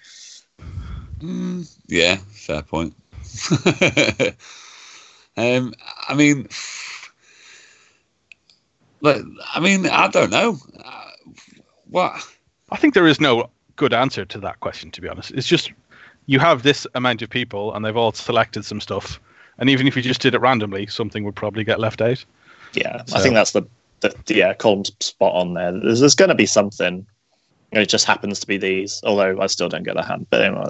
Mm, 1.20 1.70
yeah, 1.88 2.18
fair 2.32 2.62
point. 2.62 2.94
um, 5.38 5.74
I 6.08 6.14
mean, 6.16 6.48
but 9.02 9.22
I 9.54 9.60
mean, 9.60 9.86
I 9.88 10.08
don't 10.08 10.30
know. 10.32 10.58
Uh, 10.84 11.04
what? 11.90 12.22
I 12.72 12.78
think 12.78 12.94
there 12.94 13.08
is 13.08 13.20
no 13.22 13.50
good 13.76 13.94
answer 13.94 14.26
to 14.26 14.40
that 14.40 14.60
question, 14.60 14.92
to 14.92 15.02
be 15.02 15.08
honest. 15.08 15.32
It's 15.32 15.48
just 15.48 15.72
you 16.26 16.40
have 16.40 16.64
this 16.64 16.86
amount 16.96 17.22
of 17.22 17.30
people 17.30 17.74
and 17.74 17.86
they've 17.86 17.96
all 17.96 18.12
selected 18.12 18.66
some 18.66 18.82
stuff. 18.82 19.20
And 19.60 19.70
even 19.70 19.88
if 19.88 19.96
you 19.96 20.02
just 20.02 20.22
did 20.22 20.36
it 20.36 20.42
randomly, 20.42 20.86
something 20.88 21.24
would 21.24 21.36
probably 21.36 21.64
get 21.64 21.80
left 21.80 22.02
out. 22.02 22.24
Yeah, 22.74 23.04
So- 23.06 23.18
I 23.18 23.22
think 23.22 23.34
that's 23.36 23.52
the, 23.52 23.64
the 24.02 24.14
yeah, 24.28 24.54
Colm's 24.54 24.92
spot 25.00 25.34
on 25.34 25.54
there. 25.54 25.72
There's, 25.72 26.02
there's 26.02 26.16
going 26.16 26.30
to 26.30 26.36
be 26.36 26.46
something. 26.46 27.06
It 27.72 27.88
just 27.90 28.06
happens 28.06 28.40
to 28.42 28.48
be 28.48 28.58
these, 28.58 29.02
although 29.04 29.42
I 29.42 29.48
still 29.48 29.68
don't 29.70 29.84
get 29.84 29.98
a 29.98 30.04
hand. 30.04 30.28
But 30.30 30.42
anyway, 30.42 30.64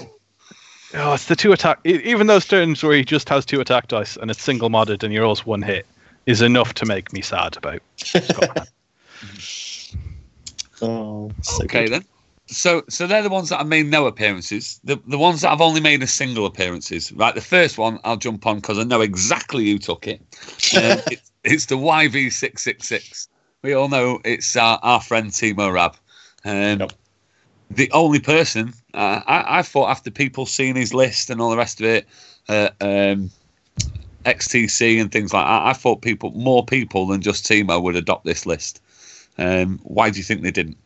Oh, 0.94 1.12
it's 1.12 1.26
the 1.26 1.36
two 1.36 1.52
attack. 1.52 1.80
Even 1.84 2.26
those 2.26 2.46
turns 2.46 2.82
where 2.82 2.96
he 2.96 3.04
just 3.04 3.28
has 3.28 3.44
two 3.44 3.60
attack 3.60 3.88
dice 3.88 4.16
and 4.16 4.30
it's 4.30 4.42
single 4.42 4.70
modded 4.70 5.02
and 5.02 5.12
you're 5.12 5.24
also 5.24 5.44
one 5.44 5.62
hit 5.62 5.86
is 6.26 6.40
enough 6.42 6.74
to 6.74 6.86
make 6.86 7.12
me 7.12 7.20
sad 7.20 7.56
about. 7.56 7.82
Oh, 10.80 11.30
so 11.42 11.64
okay 11.64 11.84
good. 11.84 11.92
then. 11.92 12.04
So, 12.46 12.82
so 12.88 13.06
they're 13.06 13.22
the 13.22 13.28
ones 13.28 13.48
that 13.48 13.58
have 13.58 13.66
made 13.66 13.86
no 13.86 14.06
appearances. 14.06 14.80
The 14.84 14.96
the 15.08 15.18
ones 15.18 15.40
that 15.40 15.50
have 15.50 15.60
only 15.60 15.80
made 15.80 16.02
a 16.02 16.06
single 16.06 16.46
appearances. 16.46 17.12
Right, 17.12 17.34
the 17.34 17.40
first 17.40 17.78
one 17.78 17.98
I'll 18.04 18.16
jump 18.16 18.46
on 18.46 18.56
because 18.56 18.78
I 18.78 18.84
know 18.84 19.00
exactly 19.00 19.68
who 19.68 19.78
took 19.78 20.06
it. 20.06 20.20
Um, 20.76 21.02
it's 21.10 21.32
it's 21.44 21.66
the 21.66 21.76
YV666. 21.76 23.28
We 23.62 23.72
all 23.72 23.88
know 23.88 24.20
it's 24.24 24.54
our, 24.56 24.78
our 24.82 25.00
friend 25.00 25.30
Timo 25.30 25.72
Rab. 25.72 25.96
Um, 26.44 26.80
Yep. 26.80 26.92
The 27.70 27.90
only 27.92 28.20
person, 28.20 28.72
uh, 28.98 29.22
I, 29.28 29.60
I 29.60 29.62
thought 29.62 29.90
after 29.90 30.10
people 30.10 30.44
seeing 30.44 30.74
his 30.74 30.92
list 30.92 31.30
and 31.30 31.40
all 31.40 31.50
the 31.50 31.56
rest 31.56 31.80
of 31.80 31.86
it, 31.86 32.08
uh, 32.48 32.70
um, 32.80 33.30
XTC 34.24 35.00
and 35.00 35.12
things 35.12 35.32
like 35.32 35.46
that, 35.46 35.66
I 35.66 35.72
thought 35.72 36.02
people, 36.02 36.32
more 36.32 36.66
people 36.66 37.06
than 37.06 37.22
just 37.22 37.46
Timo 37.46 37.80
would 37.80 37.94
adopt 37.94 38.24
this 38.24 38.44
list. 38.44 38.82
Um, 39.38 39.78
why 39.84 40.10
do 40.10 40.18
you 40.18 40.24
think 40.24 40.42
they 40.42 40.50
didn't? 40.50 40.76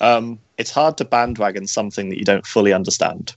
Um, 0.00 0.38
it's 0.56 0.70
hard 0.70 0.96
to 0.96 1.04
bandwagon 1.04 1.66
something 1.66 2.08
that 2.08 2.18
you 2.18 2.24
don't 2.24 2.46
fully 2.46 2.72
understand. 2.72 3.34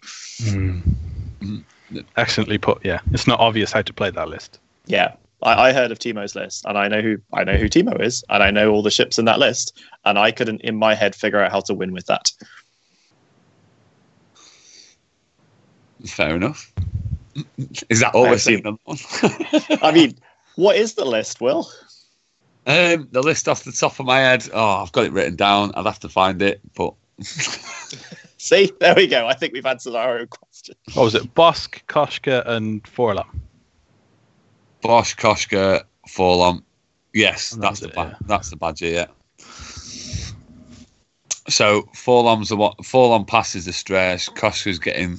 Excellently 2.16 2.58
put. 2.58 2.86
Yeah, 2.86 3.02
it's 3.12 3.28
not 3.28 3.42
obvious 3.42 3.74
how 3.74 3.82
to 3.82 3.94
play 3.94 4.12
that 4.12 4.30
list. 4.30 4.60
Yeah, 4.86 5.14
I, 5.44 5.68
I 5.68 5.74
heard 5.74 5.92
of 5.92 6.00
Timo's 6.00 6.36
list, 6.36 6.64
and 6.66 6.78
I 6.78 6.88
know 6.88 7.02
who 7.02 7.18
I 7.34 7.44
know 7.44 7.58
who 7.58 7.68
Timo 7.68 8.00
is, 8.02 8.24
and 8.30 8.42
I 8.42 8.50
know 8.50 8.72
all 8.72 8.82
the 8.82 8.90
ships 8.90 9.20
in 9.20 9.26
that 9.26 9.40
list, 9.40 9.78
and 10.06 10.18
I 10.18 10.32
couldn't, 10.32 10.62
in 10.62 10.78
my 10.78 10.96
head, 10.96 11.16
figure 11.16 11.42
out 11.42 11.52
how 11.52 11.60
to 11.62 11.74
win 11.74 11.92
with 11.92 12.06
that. 12.06 12.32
Fair 16.08 16.36
enough. 16.36 16.72
Is 17.90 18.00
that 18.00 18.14
all 18.16 18.26
I 18.26 18.32
we're 18.32 18.38
see. 18.38 18.62
seeing 18.62 18.66
on? 18.86 18.98
I 19.82 19.92
mean, 19.92 20.18
what 20.56 20.76
is 20.78 20.94
the 20.94 21.06
list, 21.06 21.42
Will? 21.42 21.70
Um, 22.68 23.08
the 23.12 23.22
list 23.22 23.48
off 23.48 23.64
the 23.64 23.72
top 23.72 24.00
of 24.00 24.06
my 24.06 24.20
head. 24.20 24.48
Oh, 24.54 24.82
I've 24.82 24.92
got 24.92 25.06
it 25.06 25.12
written 25.12 25.36
down. 25.36 25.72
I'd 25.76 25.86
have 25.86 26.00
to 26.00 26.10
find 26.10 26.42
it, 26.42 26.62
but 26.76 26.94
See, 28.38 28.72
there 28.80 28.94
we 28.96 29.08
go. 29.08 29.28
I 29.28 29.34
think 29.34 29.54
we've 29.54 29.66
answered 29.66 29.96
our 29.96 30.20
own 30.20 30.28
question. 30.28 30.76
What 30.94 31.04
was 31.04 31.16
it? 31.16 31.34
Bossk, 31.34 31.82
Koshka, 31.88 32.46
and 32.48 32.84
4-LOM. 32.84 33.42
Bossk, 34.84 35.16
Koshka, 35.18 35.84
4-LOM. 36.08 36.64
Yes, 37.14 37.54
And 37.54 37.64
that's 37.64 37.80
that's 37.80 37.94
the 37.94 38.00
ba- 38.02 38.10
yeah. 38.20 38.28
that's 38.28 38.50
the 38.50 38.56
badger. 38.56 38.88
Yeah. 38.88 39.06
So 41.48 41.84
4-LOM's 41.96 42.50
the 42.50 42.56
what? 42.58 42.78
4-LOM 42.80 43.26
passes 43.26 43.66
the 43.66 43.74
stress. 43.74 44.28
Koshka's 44.30 44.80
getting 44.80 45.18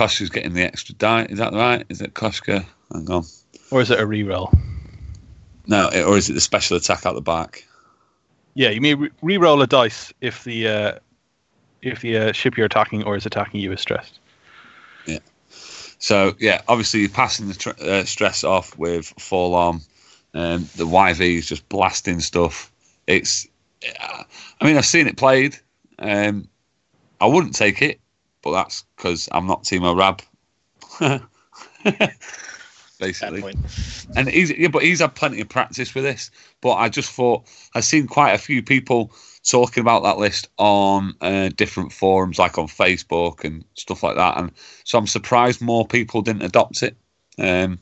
Koshka's 0.00 0.30
getting 0.30 0.54
the 0.54 0.62
extra 0.62 0.94
die. 0.94 1.26
Is 1.28 1.36
that 1.36 1.52
right? 1.52 1.84
Is 1.90 2.00
it 2.00 2.14
Koshka? 2.14 2.64
Hang 2.90 3.10
on. 3.10 3.24
Or 3.70 3.82
is 3.82 3.90
it 3.90 4.00
a 4.00 4.06
reroll? 4.06 4.58
No, 5.66 5.88
it, 5.88 6.04
or 6.04 6.16
is 6.16 6.30
it 6.30 6.32
the 6.32 6.40
special 6.40 6.78
attack 6.78 7.04
out 7.04 7.14
the 7.14 7.20
back? 7.20 7.66
Yeah, 8.54 8.70
you 8.70 8.80
may 8.80 8.94
re- 8.94 9.10
re-roll 9.20 9.60
a 9.60 9.66
dice 9.66 10.10
if 10.22 10.42
the 10.44 10.66
uh, 10.66 10.92
if 11.82 12.00
the 12.00 12.16
uh, 12.16 12.32
ship 12.32 12.56
you're 12.56 12.64
attacking 12.64 13.02
or 13.02 13.14
is 13.14 13.26
attacking 13.26 13.60
you 13.60 13.72
is 13.72 13.82
stressed. 13.82 14.18
Yeah. 15.04 15.18
So 15.98 16.34
yeah, 16.38 16.62
obviously 16.66 17.00
you're 17.00 17.10
passing 17.10 17.48
the 17.48 17.54
tr- 17.54 17.82
uh, 17.82 18.04
stress 18.04 18.42
off 18.42 18.78
with 18.78 19.14
4-LOM. 19.16 19.82
Um, 20.32 20.62
the 20.76 20.86
YV 20.86 21.20
is 21.20 21.46
just 21.46 21.68
blasting 21.68 22.20
stuff. 22.20 22.72
It's, 23.06 23.46
uh, 24.00 24.22
I 24.62 24.64
mean, 24.64 24.78
I've 24.78 24.86
seen 24.86 25.06
it 25.06 25.18
played. 25.18 25.58
Um, 25.98 26.48
I 27.20 27.26
wouldn't 27.26 27.54
take 27.54 27.82
it, 27.82 28.00
but 28.42 28.52
that's 28.52 28.84
because 28.96 29.28
I'm 29.32 29.46
not 29.46 29.64
Timo 29.64 29.96
Rab. 29.96 30.22
Basically, 32.98 33.54
and 34.14 34.28
he's 34.28 34.50
yeah, 34.50 34.68
but 34.68 34.82
he's 34.82 35.00
had 35.00 35.14
plenty 35.14 35.40
of 35.40 35.48
practice 35.48 35.94
with 35.94 36.04
this. 36.04 36.30
But 36.60 36.74
I 36.74 36.90
just 36.90 37.10
thought 37.12 37.44
I've 37.74 37.84
seen 37.84 38.06
quite 38.06 38.32
a 38.32 38.38
few 38.38 38.62
people 38.62 39.12
talking 39.48 39.80
about 39.80 40.02
that 40.02 40.18
list 40.18 40.48
on 40.58 41.14
uh, 41.20 41.48
different 41.56 41.92
forums, 41.92 42.38
like 42.38 42.58
on 42.58 42.66
Facebook 42.66 43.44
and 43.44 43.64
stuff 43.74 44.02
like 44.02 44.16
that. 44.16 44.36
And 44.36 44.52
so 44.84 44.98
I'm 44.98 45.06
surprised 45.06 45.60
more 45.60 45.86
people 45.86 46.22
didn't 46.22 46.42
adopt 46.42 46.82
it. 46.82 46.96
Um, 47.38 47.78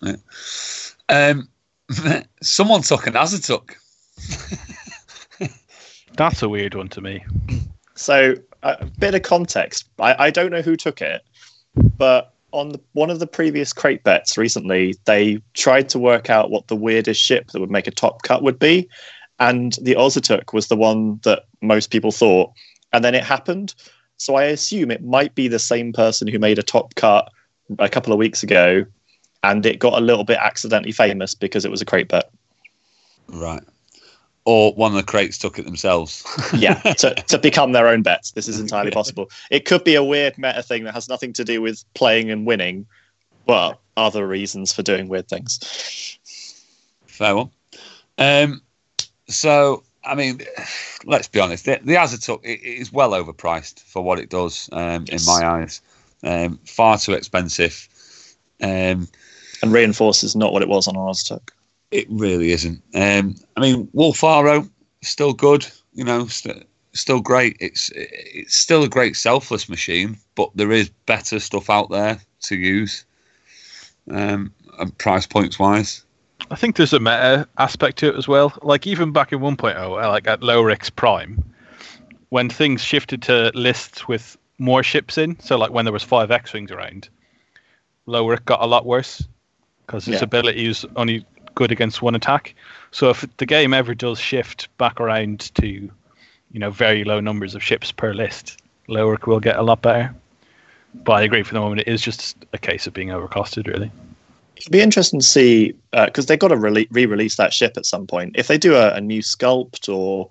yeah. 0.00 0.16
um, 1.08 1.48
someone 2.42 2.82
took 2.82 3.06
an 3.06 3.14
Auzituck. 3.14 3.74
That's 6.16 6.42
a 6.42 6.48
weird 6.48 6.74
one 6.74 6.88
to 6.88 7.00
me. 7.00 7.24
So, 7.94 8.34
a 8.62 8.84
bit 8.98 9.14
of 9.14 9.22
context. 9.22 9.88
I, 9.98 10.26
I 10.26 10.30
don't 10.30 10.50
know 10.50 10.62
who 10.62 10.76
took 10.76 11.00
it, 11.00 11.22
but 11.96 12.34
on 12.52 12.70
the, 12.70 12.80
one 12.92 13.10
of 13.10 13.18
the 13.18 13.26
previous 13.26 13.72
crate 13.72 14.02
bets 14.04 14.38
recently, 14.38 14.94
they 15.04 15.40
tried 15.54 15.88
to 15.90 15.98
work 15.98 16.30
out 16.30 16.50
what 16.50 16.66
the 16.68 16.76
weirdest 16.76 17.20
ship 17.20 17.48
that 17.48 17.60
would 17.60 17.70
make 17.70 17.86
a 17.86 17.90
top 17.90 18.22
cut 18.22 18.42
would 18.42 18.58
be, 18.58 18.88
and 19.38 19.74
the 19.82 19.94
Auzituck 19.94 20.52
was 20.52 20.68
the 20.68 20.76
one 20.76 21.20
that 21.24 21.44
most 21.60 21.90
people 21.90 22.10
thought, 22.10 22.52
and 22.92 23.04
then 23.04 23.14
it 23.14 23.24
happened. 23.24 23.74
So 24.16 24.34
I 24.34 24.44
assume 24.44 24.90
it 24.90 25.04
might 25.04 25.34
be 25.34 25.46
the 25.46 25.58
same 25.58 25.92
person 25.92 26.26
who 26.26 26.38
made 26.38 26.58
a 26.58 26.62
top 26.62 26.94
cut 26.94 27.30
a 27.78 27.88
couple 27.88 28.12
of 28.12 28.18
weeks 28.18 28.42
ago, 28.42 28.84
and 29.44 29.64
it 29.64 29.78
got 29.78 29.94
a 29.94 30.04
little 30.04 30.24
bit 30.24 30.38
accidentally 30.40 30.92
famous 30.92 31.34
because 31.34 31.64
it 31.64 31.70
was 31.70 31.80
a 31.80 31.84
crate 31.84 32.08
bet. 32.08 32.30
Right. 33.28 33.62
Or 34.50 34.72
one 34.72 34.92
of 34.92 34.96
the 34.96 35.02
crates 35.02 35.36
took 35.36 35.58
it 35.58 35.66
themselves. 35.66 36.24
yeah, 36.56 36.80
to, 36.80 37.14
to 37.14 37.38
become 37.38 37.72
their 37.72 37.86
own 37.86 38.00
bets. 38.02 38.30
This 38.30 38.48
is 38.48 38.58
entirely 38.64 38.90
possible. 38.90 39.28
It 39.50 39.66
could 39.66 39.84
be 39.84 39.94
a 39.94 40.02
weird 40.02 40.38
meta 40.38 40.62
thing 40.62 40.84
that 40.84 40.94
has 40.94 41.06
nothing 41.06 41.34
to 41.34 41.44
do 41.44 41.60
with 41.60 41.84
playing 41.92 42.30
and 42.30 42.46
winning, 42.46 42.86
but 43.44 43.78
other 43.98 44.26
reasons 44.26 44.72
for 44.72 44.82
doing 44.82 45.06
weird 45.08 45.28
things. 45.28 46.18
Fair 47.06 47.36
one. 47.36 47.50
Um, 48.16 48.62
so, 49.28 49.82
I 50.02 50.14
mean, 50.14 50.40
let's 51.04 51.28
be 51.28 51.40
honest. 51.40 51.66
The, 51.66 51.80
the 51.82 51.96
Auzituck 51.96 52.40
it, 52.42 52.60
it 52.62 52.80
is 52.80 52.90
well 52.90 53.10
overpriced 53.10 53.80
for 53.80 54.00
what 54.00 54.18
it 54.18 54.30
does 54.30 54.70
um, 54.72 55.04
Yes. 55.10 55.20
in 55.20 55.26
my 55.26 55.46
eyes. 55.46 55.82
Um, 56.22 56.58
far 56.64 56.96
too 56.96 57.12
expensive. 57.12 57.86
Um, 58.62 59.08
And 59.62 59.72
reinforces 59.72 60.34
not 60.34 60.54
what 60.54 60.62
it 60.62 60.68
was 60.68 60.88
on 60.88 60.94
Auzituck. 60.94 61.50
It 61.90 62.06
really 62.10 62.50
isn't. 62.52 62.82
Um, 62.94 63.34
I 63.56 63.60
mean, 63.60 63.86
Wullffwarro 63.94 64.68
still 65.02 65.32
good. 65.32 65.66
You 65.94 66.04
know, 66.04 66.26
st- 66.26 66.66
still 66.92 67.20
great. 67.20 67.56
It's 67.60 67.90
it's 67.94 68.56
still 68.56 68.82
a 68.82 68.88
great 68.88 69.16
selfless 69.16 69.68
machine, 69.68 70.16
but 70.34 70.50
there 70.54 70.72
is 70.72 70.90
better 71.06 71.40
stuff 71.40 71.70
out 71.70 71.90
there 71.90 72.20
to 72.42 72.56
use. 72.56 73.04
Um, 74.10 74.52
and 74.78 74.96
price 74.98 75.26
points 75.26 75.58
wise. 75.58 76.04
I 76.50 76.54
think 76.54 76.76
there's 76.76 76.92
a 76.92 77.00
meta 77.00 77.46
aspect 77.58 77.98
to 77.98 78.08
it 78.08 78.16
as 78.16 78.28
well. 78.28 78.56
Like 78.62 78.86
even 78.86 79.12
back 79.12 79.32
in 79.32 79.40
1.0, 79.40 79.76
uh, 79.76 80.08
like 80.08 80.26
at 80.26 80.40
Lowhhrick's 80.40 80.88
Prime, 80.88 81.42
when 82.30 82.48
things 82.48 82.82
shifted 82.82 83.20
to 83.22 83.50
lists 83.54 84.06
with 84.08 84.36
more 84.58 84.82
ships 84.82 85.18
in, 85.18 85.38
so 85.40 85.58
like 85.58 85.72
when 85.72 85.84
there 85.84 85.92
was 85.92 86.02
five 86.04 86.30
X-wings 86.30 86.70
around, 86.70 87.08
Lowhhrick 88.06 88.44
got 88.44 88.62
a 88.62 88.66
lot 88.66 88.86
worse 88.86 89.26
because 89.86 90.04
his 90.06 90.16
Yeah. 90.16 90.24
ability 90.24 90.66
is 90.66 90.86
only 90.96 91.26
good 91.58 91.72
against 91.72 92.02
one 92.02 92.14
attack. 92.14 92.54
So 92.92 93.10
if 93.10 93.26
the 93.38 93.44
game 93.44 93.74
ever 93.74 93.92
does 93.92 94.20
shift 94.20 94.68
back 94.78 95.00
around 95.00 95.52
to, 95.56 95.66
you 95.66 95.90
know, 96.60 96.70
very 96.70 97.02
low 97.02 97.18
numbers 97.18 97.56
of 97.56 97.64
ships 97.64 97.90
per 97.90 98.14
list, 98.14 98.62
Lowhhrick 98.88 99.26
will 99.26 99.40
get 99.40 99.56
a 99.56 99.62
lot 99.62 99.82
better. 99.82 100.14
But 100.94 101.14
I 101.14 101.22
agree 101.22 101.42
for 101.42 101.54
the 101.54 101.60
moment, 101.60 101.80
it 101.80 101.88
is 101.88 102.00
just 102.00 102.36
a 102.52 102.58
case 102.58 102.86
of 102.86 102.94
being 102.94 103.08
overcosted, 103.08 103.66
really. 103.66 103.90
It'd 104.56 104.70
be 104.70 104.80
interesting 104.80 105.18
to 105.18 105.26
see 105.26 105.74
uh, 105.92 106.06
because 106.06 106.26
they've 106.26 106.38
got 106.38 106.48
to 106.48 106.56
re-release 106.56 107.34
that 107.36 107.52
ship 107.52 107.76
at 107.76 107.86
some 107.86 108.06
point. 108.06 108.36
If 108.38 108.46
they 108.46 108.56
do 108.56 108.76
a, 108.76 108.94
a 108.94 109.00
new 109.00 109.20
sculpt 109.20 109.92
or 109.92 110.30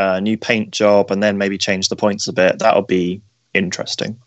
a 0.00 0.20
new 0.20 0.36
paint 0.36 0.72
job 0.72 1.12
and 1.12 1.22
then 1.22 1.38
maybe 1.38 1.56
change 1.56 1.88
the 1.88 1.96
points 1.96 2.26
a 2.26 2.32
bit, 2.32 2.58
that 2.58 2.74
would 2.74 2.88
be 2.88 3.22
interesting. 3.54 4.18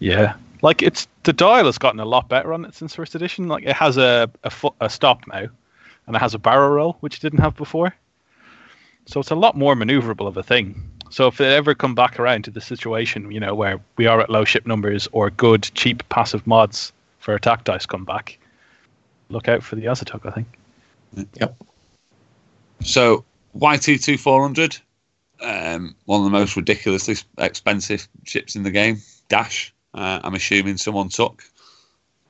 Yeah, 0.00 0.34
like 0.62 0.82
it's 0.82 1.08
the 1.24 1.32
dial 1.32 1.66
has 1.66 1.78
gotten 1.78 2.00
a 2.00 2.04
lot 2.04 2.28
better 2.28 2.52
on 2.52 2.64
it 2.64 2.74
since 2.74 2.94
first 2.94 3.14
edition. 3.14 3.48
Like 3.48 3.64
it 3.64 3.74
has 3.74 3.96
a 3.96 4.30
a, 4.44 4.50
fo- 4.50 4.74
a 4.80 4.90
stop 4.90 5.26
now, 5.26 5.46
and 6.06 6.16
it 6.16 6.18
has 6.18 6.34
a 6.34 6.38
barrel 6.38 6.70
roll 6.70 6.96
which 7.00 7.16
it 7.16 7.20
didn't 7.20 7.40
have 7.40 7.56
before. 7.56 7.94
So 9.06 9.20
it's 9.20 9.30
a 9.30 9.36
lot 9.36 9.56
more 9.56 9.74
maneuverable 9.74 10.26
of 10.26 10.36
a 10.36 10.42
thing. 10.42 10.90
So 11.10 11.26
if 11.26 11.38
they 11.38 11.56
ever 11.56 11.74
come 11.74 11.94
back 11.94 12.18
around 12.20 12.44
to 12.44 12.50
the 12.50 12.60
situation, 12.60 13.30
you 13.30 13.40
know, 13.40 13.54
where 13.54 13.80
we 13.96 14.06
are 14.06 14.20
at 14.20 14.28
low 14.28 14.44
ship 14.44 14.66
numbers 14.66 15.08
or 15.12 15.30
good 15.30 15.62
cheap 15.74 16.06
passive 16.10 16.46
mods 16.46 16.92
for 17.18 17.34
attack 17.34 17.64
dice 17.64 17.86
come 17.86 18.04
back, 18.04 18.38
look 19.30 19.48
out 19.48 19.62
for 19.62 19.76
the 19.76 19.86
Auzituck. 19.86 20.26
I 20.26 20.30
think. 20.32 20.46
Yep. 21.34 21.56
So 22.82 23.24
YT2 23.56 24.18
400, 24.18 24.78
um, 25.40 25.94
one 26.04 26.20
of 26.20 26.24
the 26.24 26.30
most 26.30 26.56
ridiculously 26.56 27.16
expensive 27.38 28.06
ships 28.24 28.54
in 28.56 28.62
the 28.62 28.70
game. 28.70 29.00
Dash, 29.28 29.74
uh, 29.98 30.20
I'm 30.22 30.34
assuming 30.34 30.76
someone 30.76 31.08
took. 31.08 31.42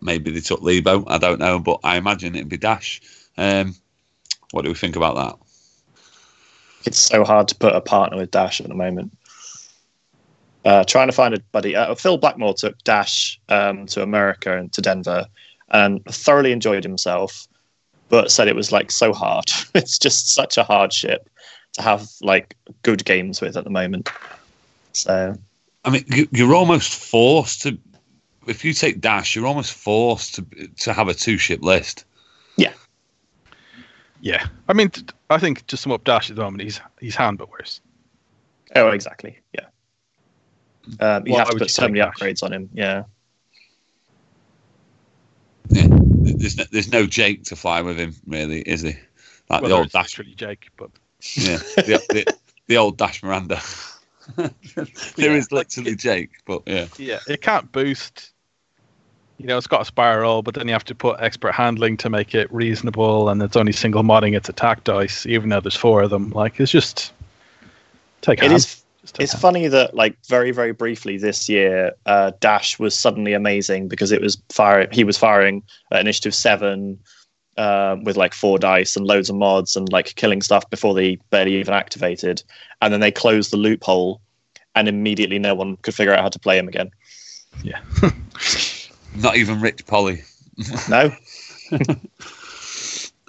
Maybe 0.01 0.31
they 0.31 0.41
took 0.41 0.61
Leebo, 0.61 1.05
I 1.07 1.19
don't 1.19 1.39
know, 1.39 1.59
but 1.59 1.81
I 1.85 1.97
imagine 1.97 2.35
it'd 2.35 2.49
be 2.49 2.57
Dash. 2.57 3.01
Um, 3.37 3.75
what 4.53 4.63
do 4.63 4.71
we 4.71 4.75
think 4.75 4.97
about 4.97 5.17
that? 5.17 5.37
It's 6.87 6.99
so 6.99 7.25
hard 7.25 7.49
to 7.49 7.55
put 7.55 7.75
a 7.75 7.81
partner 7.81 8.17
with 8.17 8.31
Dash 8.31 8.61
at 8.61 8.69
the 8.69 8.75
moment. 8.75 9.13
Uh, 10.65 10.85
trying 10.85 11.09
to 11.09 11.13
find 11.13 11.35
a 11.35 11.41
buddy. 11.53 11.77
Uh, 11.77 11.95
Phil 11.95 12.17
Blackmore 12.17 12.55
took 12.55 12.79
Dash 12.85 13.39
um, 13.49 13.87
to 13.87 14.03
America 14.03 14.57
and 14.57 14.73
to 14.73 14.81
Denver, 14.81 15.27
and 15.71 16.03
thoroughly 16.07 16.53
enjoyed 16.53 16.85
himself, 16.85 17.47
but 18.09 18.31
said 18.31 18.49
it 18.49 18.57
was 18.57 18.73
like 18.73 18.91
so 18.91 19.13
hard. 19.13 19.51
it's 19.75 19.99
just 19.99 20.33
such 20.33 20.57
a 20.57 20.65
hard 20.65 20.93
ship 20.93 21.29
to 21.75 21.83
have 21.83 22.09
like 22.23 22.57
good 22.83 23.05
games 23.05 23.43
with 23.43 23.57
at 23.57 23.65
the 23.65 23.71
moment. 23.71 24.09
So 24.93 25.37
I 25.89 25.91
mean, 25.91 26.05
you- 26.09 26.29
you're 26.33 26.55
almost 26.55 26.95
forced 26.95 27.63
to 27.63 27.79
if 28.47 28.63
you 28.65 28.73
take 28.75 29.01
Dash, 29.01 29.35
you're 29.35 29.47
almost 29.47 29.73
forced 29.73 30.35
to 30.35 30.43
to 30.81 30.93
have 30.93 31.09
a 31.09 31.15
two 31.15 31.39
ship 31.39 31.63
list. 31.63 32.05
Yeah, 32.57 32.73
Yeah, 34.21 34.47
I 34.69 34.75
mean, 34.75 34.91
I 35.31 35.39
think 35.39 35.67
to 35.69 35.77
sum 35.79 35.93
up 35.93 36.05
Dash 36.05 36.29
at 36.29 36.37
the 36.37 36.43
moment, 36.43 36.63
he's 36.63 36.79
he's 37.01 37.15
Han 37.17 37.37
but 37.37 37.51
worse. 37.51 37.81
Oh, 38.77 38.89
exactly. 38.89 39.39
Yeah. 39.55 39.67
Um, 41.01 41.27
you 41.27 41.33
Why 41.33 41.39
have 41.41 41.49
to 41.51 41.57
put 41.57 41.71
so 41.71 41.89
many 41.89 42.01
Dash? 42.01 42.15
upgrades 42.17 42.43
on 42.43 42.53
him. 42.53 42.69
Yeah. 42.75 43.05
Yeah. 45.71 45.87
There's 45.91 46.59
no, 46.59 46.65
there's 46.71 46.93
no 46.93 47.07
Jake 47.07 47.45
to 47.45 47.57
fly 47.57 47.81
with 47.81 47.97
him, 47.99 48.15
really, 48.27 48.61
is 48.61 48.83
he? 48.83 48.95
Like 49.49 49.63
Well, 49.63 49.71
the 49.71 49.77
old 49.77 49.91
Dash, 49.91 50.19
literally 50.19 50.35
Jake, 50.35 50.69
but 50.77 50.91
yeah, 51.35 51.57
the, 51.77 52.03
the, 52.11 52.37
the 52.67 52.77
old 52.77 52.99
Dash 52.99 53.23
Miranda. 53.23 53.61
there 54.37 54.51
Yeah, 55.17 55.33
is 55.33 55.51
literally 55.53 55.93
it- 55.93 55.99
Jake, 55.99 56.31
but 56.47 56.63
yeah, 56.67 56.87
yeah, 56.99 57.19
it 57.27 57.43
can't 57.43 57.71
boost. 57.73 58.33
You 59.39 59.47
know, 59.47 59.57
it's 59.57 59.69
got 59.69 59.83
a 59.83 59.85
spiral, 59.85 60.43
but 60.43 60.55
then 60.55 60.67
you 60.67 60.73
have 60.73 60.85
to 60.87 60.97
put 60.97 61.21
expert 61.21 61.53
handling 61.53 61.97
to 61.99 62.11
make 62.11 62.35
it 62.35 62.53
reasonable, 62.53 63.29
and 63.29 63.41
it's 63.41 63.57
only 63.57 63.71
single 63.71 64.03
modding 64.03 64.37
its 64.37 64.49
attack 64.49 64.83
dice, 64.83 65.27
even 65.27 65.49
though 65.49 65.61
there's 65.61 65.77
four 65.77 66.03
of 66.03 66.11
them. 66.11 66.31
Like, 66.31 66.59
it's 66.59 66.73
just 66.73 67.13
take. 68.21 68.41
a 68.43 68.47
It 68.47 68.51
hand. 68.51 68.77
take 69.07 69.21
It's 69.21 69.33
hand. 69.33 69.41
funny 69.41 69.69
that, 69.69 69.95
like, 69.95 70.17
very, 70.27 70.51
very 70.51 70.73
briefly 70.73 71.19
this 71.19 71.49
year, 71.49 71.93
uh, 72.07 72.33
Dash 72.41 72.81
was 72.81 72.99
suddenly 72.99 73.33
amazing 73.33 73.87
because 73.87 74.11
it 74.11 74.21
was 74.21 74.37
firing. 74.51 74.89
He 74.91 75.05
was 75.05 75.17
firing 75.17 75.63
at 75.93 76.01
initiative 76.01 76.35
seven 76.35 76.99
um, 77.59 78.05
with 78.05 78.17
like 78.17 78.33
four 78.33 78.59
dice 78.59 78.97
and 78.97 79.07
loads 79.07 79.29
of 79.29 79.37
mods 79.37 79.77
and 79.77 79.91
like 79.93 80.15
killing 80.15 80.41
stuff 80.43 80.69
before 80.71 80.95
they 80.95 81.17
barely 81.31 81.57
even 81.57 81.75
activated, 81.75 82.43
and 82.81 82.93
then 82.93 83.01
they 83.01 83.11
closed 83.11 83.53
the 83.53 83.57
loophole, 83.57 84.21
and 84.75 84.89
immediately 84.89 85.39
no 85.39 85.55
one 85.55 85.77
could 85.79 85.95
figure 85.95 86.15
out 86.15 86.21
how 86.21 86.29
to 86.29 86.39
play 86.39 86.59
him 86.59 86.69
again. 86.69 86.91
Yeah. 87.63 87.81
not 89.17 89.37
even 89.37 89.61
Rich 89.61 89.87
Polly. 89.87 90.23
No, 90.89 91.13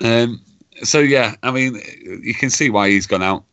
Um, 0.01 0.41
so 0.83 0.99
yeah, 0.99 1.35
I 1.43 1.51
mean, 1.51 1.81
you 2.23 2.33
can 2.33 2.49
see 2.49 2.69
why 2.69 2.89
he's 2.89 3.07
gone 3.07 3.23
out. 3.23 3.43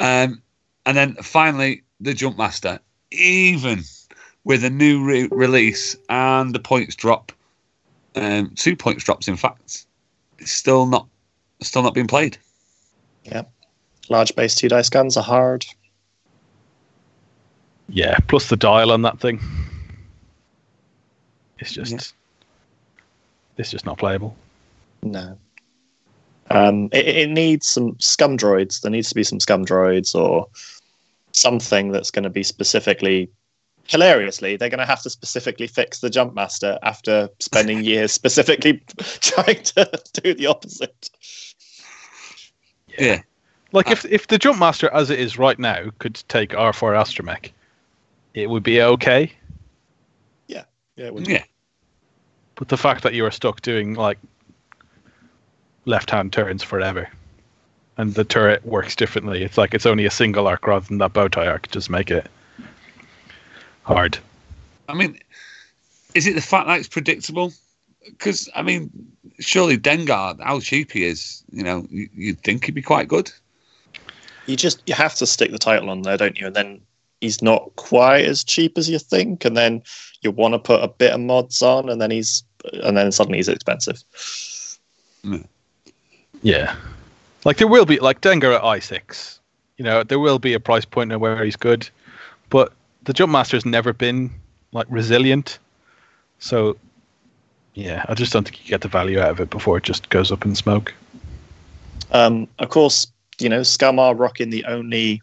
Um, 0.00 0.42
and 0.84 0.96
then 0.96 1.14
finally, 1.14 1.82
the 2.00 2.14
Jump 2.14 2.36
Master, 2.36 2.80
even 3.12 3.82
with 4.44 4.64
a 4.64 4.70
new 4.70 5.04
re- 5.04 5.28
release 5.30 5.96
and 6.08 6.54
the 6.54 6.58
points 6.58 6.96
drop, 6.96 7.32
um, 8.16 8.52
two 8.56 8.74
points 8.74 9.04
drops, 9.04 9.28
in 9.28 9.36
fact, 9.36 9.86
it's 10.42 10.52
still 10.52 10.86
not 10.86 11.06
still 11.62 11.82
not 11.82 11.94
being 11.94 12.08
played. 12.08 12.36
Yeah, 13.24 13.42
large 14.08 14.34
base 14.34 14.54
two 14.54 14.68
dice 14.68 14.88
guns 14.88 15.16
are 15.16 15.22
hard. 15.22 15.64
Yeah, 17.88 18.18
plus 18.28 18.48
the 18.48 18.56
dial 18.56 18.90
on 18.90 19.02
that 19.02 19.20
thing. 19.20 19.40
It's 21.58 21.72
just, 21.72 21.92
Yeah. 21.92 21.98
it's 23.58 23.70
just 23.70 23.86
not 23.86 23.98
playable. 23.98 24.34
No. 25.02 25.38
Um, 26.50 26.88
it, 26.92 27.06
it 27.06 27.30
needs 27.30 27.68
some 27.68 27.96
scum 28.00 28.36
droids. 28.36 28.80
There 28.80 28.90
needs 28.90 29.08
to 29.10 29.14
be 29.14 29.22
some 29.24 29.38
scum 29.40 29.64
droids 29.64 30.14
or 30.14 30.48
something 31.32 31.92
that's 31.92 32.10
going 32.10 32.24
to 32.24 32.30
be 32.30 32.42
specifically. 32.42 33.30
Hilariously, 33.88 34.56
they're 34.56 34.68
going 34.68 34.78
to 34.78 34.86
have 34.86 35.02
to 35.02 35.10
specifically 35.10 35.66
fix 35.66 36.00
the 36.00 36.10
jump 36.10 36.34
master 36.34 36.78
after 36.82 37.28
spending 37.40 37.84
years 37.84 38.12
specifically 38.12 38.82
trying 39.20 39.62
to 39.62 40.02
do 40.14 40.34
the 40.34 40.46
opposite. 40.46 41.10
Yeah, 42.98 43.22
Like 43.72 43.90
if 43.90 44.04
ah. 44.04 44.08
if 44.10 44.26
the 44.28 44.38
jump 44.38 44.58
master 44.58 44.90
as 44.92 45.10
it 45.10 45.18
is 45.18 45.38
right 45.38 45.58
now 45.58 45.90
could 45.98 46.22
take 46.28 46.54
R 46.54 46.72
four 46.72 46.92
astromech, 46.92 47.50
it 48.34 48.50
would 48.50 48.62
be 48.62 48.82
okay. 48.82 49.32
Yeah, 50.96 51.06
it 51.06 51.14
would. 51.14 51.26
yeah, 51.26 51.44
But 52.54 52.68
the 52.68 52.76
fact 52.76 53.02
that 53.02 53.14
you 53.14 53.24
are 53.24 53.30
stuck 53.30 53.62
doing 53.62 53.94
like 53.94 54.18
left 55.86 56.10
hand 56.10 56.32
turns 56.32 56.62
forever, 56.62 57.08
and 57.96 58.14
the 58.14 58.24
turret 58.24 58.64
works 58.64 58.94
differently. 58.94 59.42
It's 59.42 59.56
like 59.58 59.74
it's 59.74 59.86
only 59.86 60.04
a 60.04 60.10
single 60.10 60.46
arc 60.46 60.66
rather 60.66 60.86
than 60.86 60.98
that 60.98 61.12
bow 61.12 61.28
tie 61.28 61.46
arc. 61.46 61.70
Just 61.70 61.88
make 61.90 62.10
it 62.10 62.26
hard. 63.82 64.18
I 64.88 64.94
mean, 64.94 65.18
is 66.14 66.26
it 66.26 66.34
the 66.34 66.40
fact 66.40 66.66
that 66.66 66.78
it's 66.78 66.88
predictable? 66.88 67.52
Because 68.04 68.48
I 68.54 68.62
mean, 68.62 68.90
surely 69.38 69.78
Dengar, 69.78 70.40
how 70.42 70.60
cheap 70.60 70.92
he 70.92 71.04
is, 71.04 71.42
you 71.52 71.62
know, 71.62 71.86
you, 71.90 72.08
you'd 72.14 72.40
think 72.40 72.64
he'd 72.64 72.74
be 72.74 72.82
quite 72.82 73.08
good. 73.08 73.30
You 74.46 74.56
just 74.56 74.82
you 74.86 74.94
have 74.94 75.14
to 75.16 75.26
stick 75.26 75.52
the 75.52 75.58
title 75.58 75.90
on 75.90 76.02
there, 76.02 76.16
don't 76.16 76.38
you? 76.38 76.46
And 76.46 76.56
then 76.56 76.80
he's 77.20 77.40
not 77.40 77.74
quite 77.76 78.24
as 78.24 78.42
cheap 78.42 78.76
as 78.76 78.90
you 78.90 78.98
think, 78.98 79.44
and 79.44 79.56
then 79.56 79.82
you 80.22 80.30
want 80.30 80.54
to 80.54 80.58
put 80.58 80.82
a 80.82 80.88
bit 80.88 81.12
of 81.12 81.20
mods 81.20 81.62
on, 81.62 81.88
and 81.88 82.00
then 82.00 82.10
he's 82.10 82.42
and 82.82 82.96
then 82.96 83.12
suddenly 83.12 83.38
he's 83.38 83.48
expensive. 83.48 84.02
Hmm. 85.22 85.42
Yeah, 86.42 86.74
like 87.44 87.58
there 87.58 87.68
will 87.68 87.86
be 87.86 88.00
like 88.00 88.20
Dengar 88.20 88.56
at 88.56 88.64
I 88.64 88.80
six. 88.80 89.38
You 89.78 89.84
know, 89.84 90.02
there 90.02 90.18
will 90.18 90.38
be 90.38 90.54
a 90.54 90.60
price 90.60 90.84
point 90.84 91.16
where 91.18 91.44
he's 91.44 91.56
good, 91.56 91.88
but 92.50 92.72
the 93.04 93.12
jump 93.12 93.32
master 93.32 93.56
has 93.56 93.66
never 93.66 93.92
been 93.92 94.30
like 94.72 94.86
resilient. 94.90 95.58
So, 96.38 96.76
yeah, 97.74 98.04
I 98.08 98.14
just 98.14 98.32
don't 98.32 98.44
think 98.44 98.62
you 98.64 98.68
get 98.68 98.80
the 98.80 98.88
value 98.88 99.20
out 99.20 99.30
of 99.30 99.40
it 99.40 99.50
before 99.50 99.76
it 99.76 99.84
just 99.84 100.08
goes 100.10 100.32
up 100.32 100.44
in 100.44 100.54
smoke. 100.54 100.92
Um, 102.10 102.48
of 102.58 102.68
course, 102.68 103.06
you 103.38 103.48
know, 103.48 103.62
Scum 103.62 103.98
are 103.98 104.14
rocking 104.14 104.50
the 104.50 104.64
only 104.66 105.22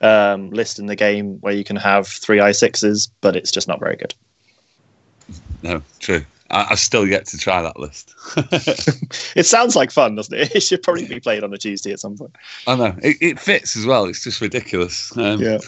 um, 0.00 0.50
list 0.50 0.78
in 0.78 0.86
the 0.86 0.96
game 0.96 1.38
where 1.40 1.54
you 1.54 1.64
can 1.64 1.76
have 1.76 2.06
three 2.06 2.38
i6s, 2.38 3.08
but 3.20 3.36
it's 3.36 3.50
just 3.50 3.68
not 3.68 3.80
very 3.80 3.96
good. 3.96 4.14
No, 5.62 5.82
true. 5.98 6.24
I, 6.50 6.68
I've 6.70 6.78
still 6.78 7.06
yet 7.06 7.26
to 7.26 7.38
try 7.38 7.62
that 7.62 7.78
list. 7.78 8.14
It 9.36 9.44
sounds 9.44 9.76
like 9.76 9.90
fun, 9.90 10.14
doesn't 10.14 10.36
it? 10.36 10.50
It 10.54 10.60
should 10.62 10.82
probably 10.82 11.06
be 11.06 11.20
played 11.20 11.44
on 11.44 11.52
a 11.52 11.58
Tuesday 11.58 11.92
at 11.92 12.00
some 12.00 12.16
point. 12.16 12.34
I 12.66 12.76
know 12.76 12.96
it, 13.02 13.16
it 13.20 13.40
fits 13.40 13.76
as 13.76 13.86
well. 13.86 14.06
It's 14.06 14.22
just 14.24 14.40
ridiculous. 14.40 15.16
Um, 15.16 15.40
Yeah. 15.40 15.58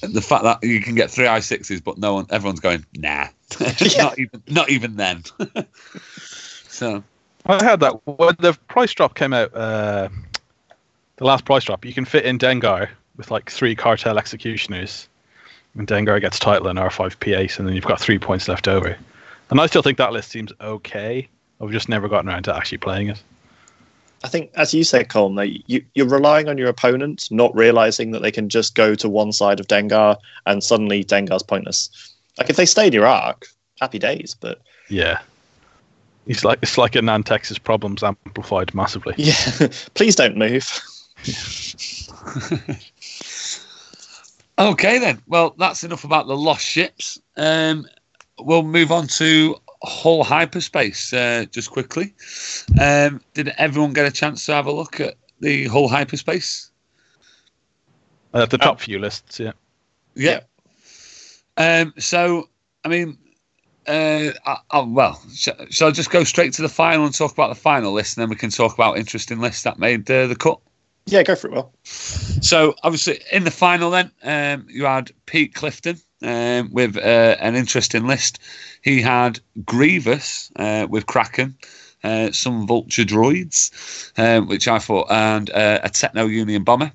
The 0.00 0.20
fact 0.20 0.44
that 0.44 0.62
you 0.62 0.80
can 0.80 0.94
get 0.94 1.10
three 1.10 1.26
i 1.26 1.40
sixes, 1.40 1.80
but 1.80 1.98
no 1.98 2.14
one, 2.14 2.26
everyone's 2.30 2.60
going 2.60 2.84
nah. 2.96 3.28
Yeah. 3.80 4.04
not 4.04 4.18
even, 4.18 4.42
not 4.48 4.70
even 4.70 4.96
then. 4.96 5.24
so 6.68 7.02
I 7.46 7.62
had 7.62 7.80
that 7.80 8.06
when 8.06 8.36
the 8.38 8.56
price 8.68 8.92
drop 8.92 9.14
came 9.14 9.32
out. 9.32 9.54
Uh, 9.54 10.08
the 11.16 11.24
last 11.24 11.44
price 11.44 11.64
drop, 11.64 11.84
you 11.84 11.92
can 11.92 12.04
fit 12.04 12.24
in 12.24 12.38
Dengar 12.38 12.88
with 13.16 13.30
like 13.30 13.50
three 13.50 13.76
cartel 13.76 14.18
executioners, 14.18 15.08
and 15.76 15.86
Dengar 15.86 16.20
gets 16.20 16.38
title 16.38 16.68
and 16.68 16.78
R5 16.78 17.16
P8, 17.18 17.58
and 17.58 17.68
then 17.68 17.74
you've 17.74 17.84
got 17.84 18.00
three 18.00 18.18
points 18.18 18.48
left 18.48 18.68
over. 18.68 18.96
And 19.50 19.60
I 19.60 19.66
still 19.66 19.82
think 19.82 19.98
that 19.98 20.12
list 20.12 20.30
seems 20.30 20.52
okay. 20.60 21.28
I've 21.60 21.70
just 21.70 21.88
never 21.88 22.08
gotten 22.08 22.28
around 22.30 22.44
to 22.44 22.56
actually 22.56 22.78
playing 22.78 23.08
it. 23.08 23.22
I 24.24 24.28
think, 24.28 24.50
as 24.54 24.72
you 24.72 24.84
said, 24.84 25.08
Colm, 25.08 25.36
that 25.36 25.68
you, 25.68 25.84
you're 25.94 26.08
relying 26.08 26.48
on 26.48 26.56
your 26.56 26.68
opponent, 26.68 27.28
not 27.30 27.54
realizing 27.56 28.12
that 28.12 28.22
they 28.22 28.30
can 28.30 28.48
just 28.48 28.74
go 28.74 28.94
to 28.94 29.08
one 29.08 29.32
side 29.32 29.58
of 29.58 29.66
Dengar 29.66 30.16
and 30.46 30.62
suddenly 30.62 31.04
Dengar's 31.04 31.42
pointless. 31.42 31.90
Like 32.38 32.48
if 32.48 32.56
they 32.56 32.66
stay 32.66 32.86
in 32.86 32.92
your 32.92 33.06
arc, 33.06 33.46
happy 33.80 33.98
days. 33.98 34.36
But 34.38 34.60
Yeah, 34.88 35.20
it's 36.26 36.44
like 36.44 36.60
it's 36.62 36.78
like 36.78 36.94
a 36.94 37.00
Nantex's 37.00 37.58
problems 37.58 38.02
amplified 38.02 38.74
massively. 38.74 39.14
yeah, 39.16 39.34
please 39.94 40.14
don't 40.14 40.36
move. 40.36 40.70
okay 44.58 44.98
then. 44.98 45.20
Well, 45.26 45.54
that's 45.58 45.84
enough 45.84 46.04
about 46.04 46.26
the 46.26 46.36
lost 46.36 46.64
ships. 46.64 47.18
Um, 47.36 47.86
we'll 48.38 48.62
move 48.62 48.92
on 48.92 49.06
to 49.08 49.56
Hull 49.82 50.22
hyperspace 50.24 51.12
uh, 51.12 51.46
just 51.50 51.70
quickly. 51.70 52.14
Um, 52.80 53.20
did 53.34 53.48
everyone 53.58 53.92
get 53.92 54.06
a 54.06 54.12
chance 54.12 54.46
to 54.46 54.54
have 54.54 54.66
a 54.66 54.72
look 54.72 55.00
at 55.00 55.14
the 55.40 55.66
Hull 55.66 55.88
hyperspace? 55.88 56.70
Uh, 58.32 58.46
the 58.46 58.58
top 58.58 58.80
few 58.80 58.98
lists, 58.98 59.38
yeah. 59.38 59.52
Yeah. 60.14 60.40
Um, 61.56 61.92
so, 61.98 62.48
I 62.84 62.88
mean, 62.88 63.18
uh, 63.86 64.30
I, 64.46 64.56
I, 64.70 64.80
well, 64.80 65.20
sh- 65.34 65.48
shall 65.70 65.88
I 65.88 65.90
just 65.90 66.10
go 66.10 66.24
straight 66.24 66.52
to 66.54 66.62
the 66.62 66.68
final 66.68 67.04
and 67.04 67.14
talk 67.14 67.32
about 67.32 67.48
the 67.48 67.60
final 67.60 67.92
list, 67.92 68.16
and 68.16 68.22
then 68.22 68.30
we 68.30 68.36
can 68.36 68.50
talk 68.50 68.74
about 68.74 68.98
interesting 68.98 69.40
lists 69.40 69.64
that 69.64 69.78
made 69.78 70.10
uh, 70.10 70.26
the 70.28 70.36
cut? 70.36 70.58
Yeah, 71.06 71.24
go 71.24 71.34
for 71.34 71.48
it, 71.48 71.54
Will. 71.54 71.72
So, 71.84 72.74
obviously, 72.84 73.20
in 73.32 73.44
the 73.44 73.50
final, 73.50 73.90
then 73.90 74.10
um, 74.22 74.66
you 74.68 74.84
had 74.84 75.10
Pete 75.26 75.54
Clifton 75.54 75.98
um, 76.22 76.70
with 76.72 76.96
uh, 76.96 77.36
an 77.40 77.54
interesting 77.54 78.06
list. 78.06 78.38
He 78.82 79.00
had 79.00 79.40
Grievous 79.64 80.50
uh, 80.56 80.86
with 80.88 81.06
Kraken, 81.06 81.56
uh, 82.04 82.32
some 82.32 82.66
Vulture 82.66 83.04
droids, 83.04 84.12
um, 84.18 84.48
which 84.48 84.68
I 84.68 84.78
thought, 84.78 85.06
and 85.10 85.50
uh, 85.50 85.80
a 85.82 85.88
Techno 85.88 86.26
Union 86.26 86.64
bomber, 86.64 86.92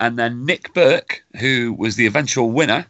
and 0.00 0.18
then 0.18 0.44
Nick 0.44 0.72
Burke, 0.74 1.22
who 1.38 1.74
was 1.74 1.96
the 1.96 2.06
eventual 2.06 2.50
winner, 2.50 2.86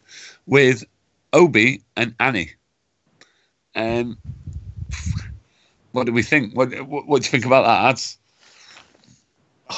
with 0.47 0.85
Obi 1.33 1.83
and 1.97 2.15
Annie. 2.21 2.53
Um, 3.75 4.19
what 5.93 6.07
do 6.07 6.13
we 6.13 6.23
think? 6.23 6.55
What, 6.57 6.71
what, 6.87 7.07
what 7.07 7.23
do 7.23 7.27
you 7.27 7.31
think 7.31 7.45
about 7.45 7.65
that, 7.65 7.91
ads? 7.91 8.19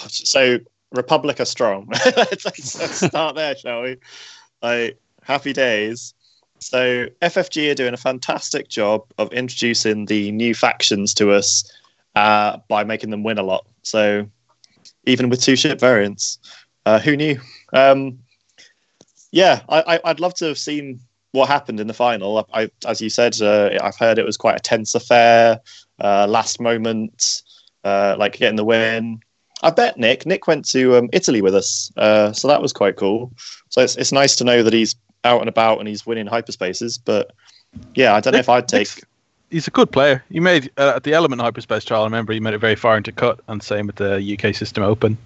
So 0.08 0.58
Republic 0.92 1.40
are 1.40 1.44
strong. 1.44 1.88
let's, 2.16 2.44
let's- 2.44 3.06
start 3.06 3.36
there, 3.36 3.56
shall 3.56 3.82
we? 3.82 3.96
Like 4.62 4.98
happy 5.22 5.52
days. 5.52 6.14
So 6.58 7.06
FFG 7.22 7.70
are 7.70 7.74
doing 7.74 7.94
a 7.94 7.98
fantastic 7.98 8.68
job 8.68 9.04
of 9.18 9.32
introducing 9.32 10.06
the 10.06 10.30
new 10.32 10.54
factions 10.54 11.14
to 11.14 11.32
us 11.32 11.70
uh, 12.14 12.58
by 12.68 12.84
making 12.84 13.10
them 13.10 13.22
win 13.22 13.38
a 13.38 13.42
lot. 13.42 13.66
So 13.82 14.28
even 15.04 15.30
with 15.30 15.40
two 15.40 15.56
ship 15.56 15.80
variants, 15.80 16.38
uh, 16.86 16.98
who 16.98 17.16
knew? 17.16 17.40
Um, 17.72 18.18
yeah, 19.32 19.62
I, 19.68 20.00
would 20.04 20.20
love 20.20 20.34
to 20.34 20.46
have 20.46 20.58
seen 20.58 21.00
what 21.32 21.48
happened 21.48 21.80
in 21.80 21.86
the 21.86 21.94
final. 21.94 22.46
I, 22.52 22.62
I 22.62 22.70
as 22.86 23.00
you 23.00 23.10
said, 23.10 23.40
uh, 23.40 23.70
I've 23.82 23.96
heard 23.96 24.18
it 24.18 24.26
was 24.26 24.36
quite 24.36 24.56
a 24.56 24.60
tense 24.60 24.94
affair. 24.94 25.60
Uh, 26.00 26.26
last 26.28 26.60
moment, 26.60 27.42
uh, 27.84 28.16
like 28.18 28.38
getting 28.38 28.56
the 28.56 28.64
win. 28.64 29.20
I 29.62 29.70
bet 29.70 29.98
Nick. 29.98 30.26
Nick 30.26 30.46
went 30.46 30.64
to 30.70 30.96
um, 30.96 31.08
Italy 31.12 31.42
with 31.42 31.54
us, 31.54 31.92
uh, 31.96 32.32
so 32.32 32.48
that 32.48 32.62
was 32.62 32.72
quite 32.72 32.96
cool. 32.96 33.32
So 33.68 33.82
it's 33.82 33.96
it's 33.96 34.12
nice 34.12 34.34
to 34.36 34.44
know 34.44 34.62
that 34.62 34.72
he's 34.72 34.96
out 35.24 35.40
and 35.40 35.48
about 35.48 35.78
and 35.78 35.88
he's 35.88 36.06
winning 36.06 36.26
hyperspaces. 36.26 36.98
But 37.02 37.32
yeah, 37.94 38.14
I 38.14 38.20
don't 38.20 38.32
Nick, 38.32 38.38
know 38.38 38.40
if 38.40 38.48
I'd 38.48 38.68
take. 38.68 38.80
Nick's, 38.80 39.00
he's 39.50 39.68
a 39.68 39.70
good 39.70 39.90
player. 39.92 40.24
He 40.30 40.40
made 40.40 40.70
uh, 40.76 40.94
at 40.96 41.04
the 41.04 41.12
Element 41.12 41.42
hyperspace 41.42 41.84
trial. 41.84 42.02
I 42.02 42.04
remember 42.04 42.32
he 42.32 42.40
made 42.40 42.54
it 42.54 42.58
very 42.58 42.76
far 42.76 42.96
into 42.96 43.12
cut, 43.12 43.40
and 43.48 43.62
same 43.62 43.86
with 43.86 43.96
the 43.96 44.38
UK 44.38 44.54
System 44.54 44.82
Open. 44.82 45.18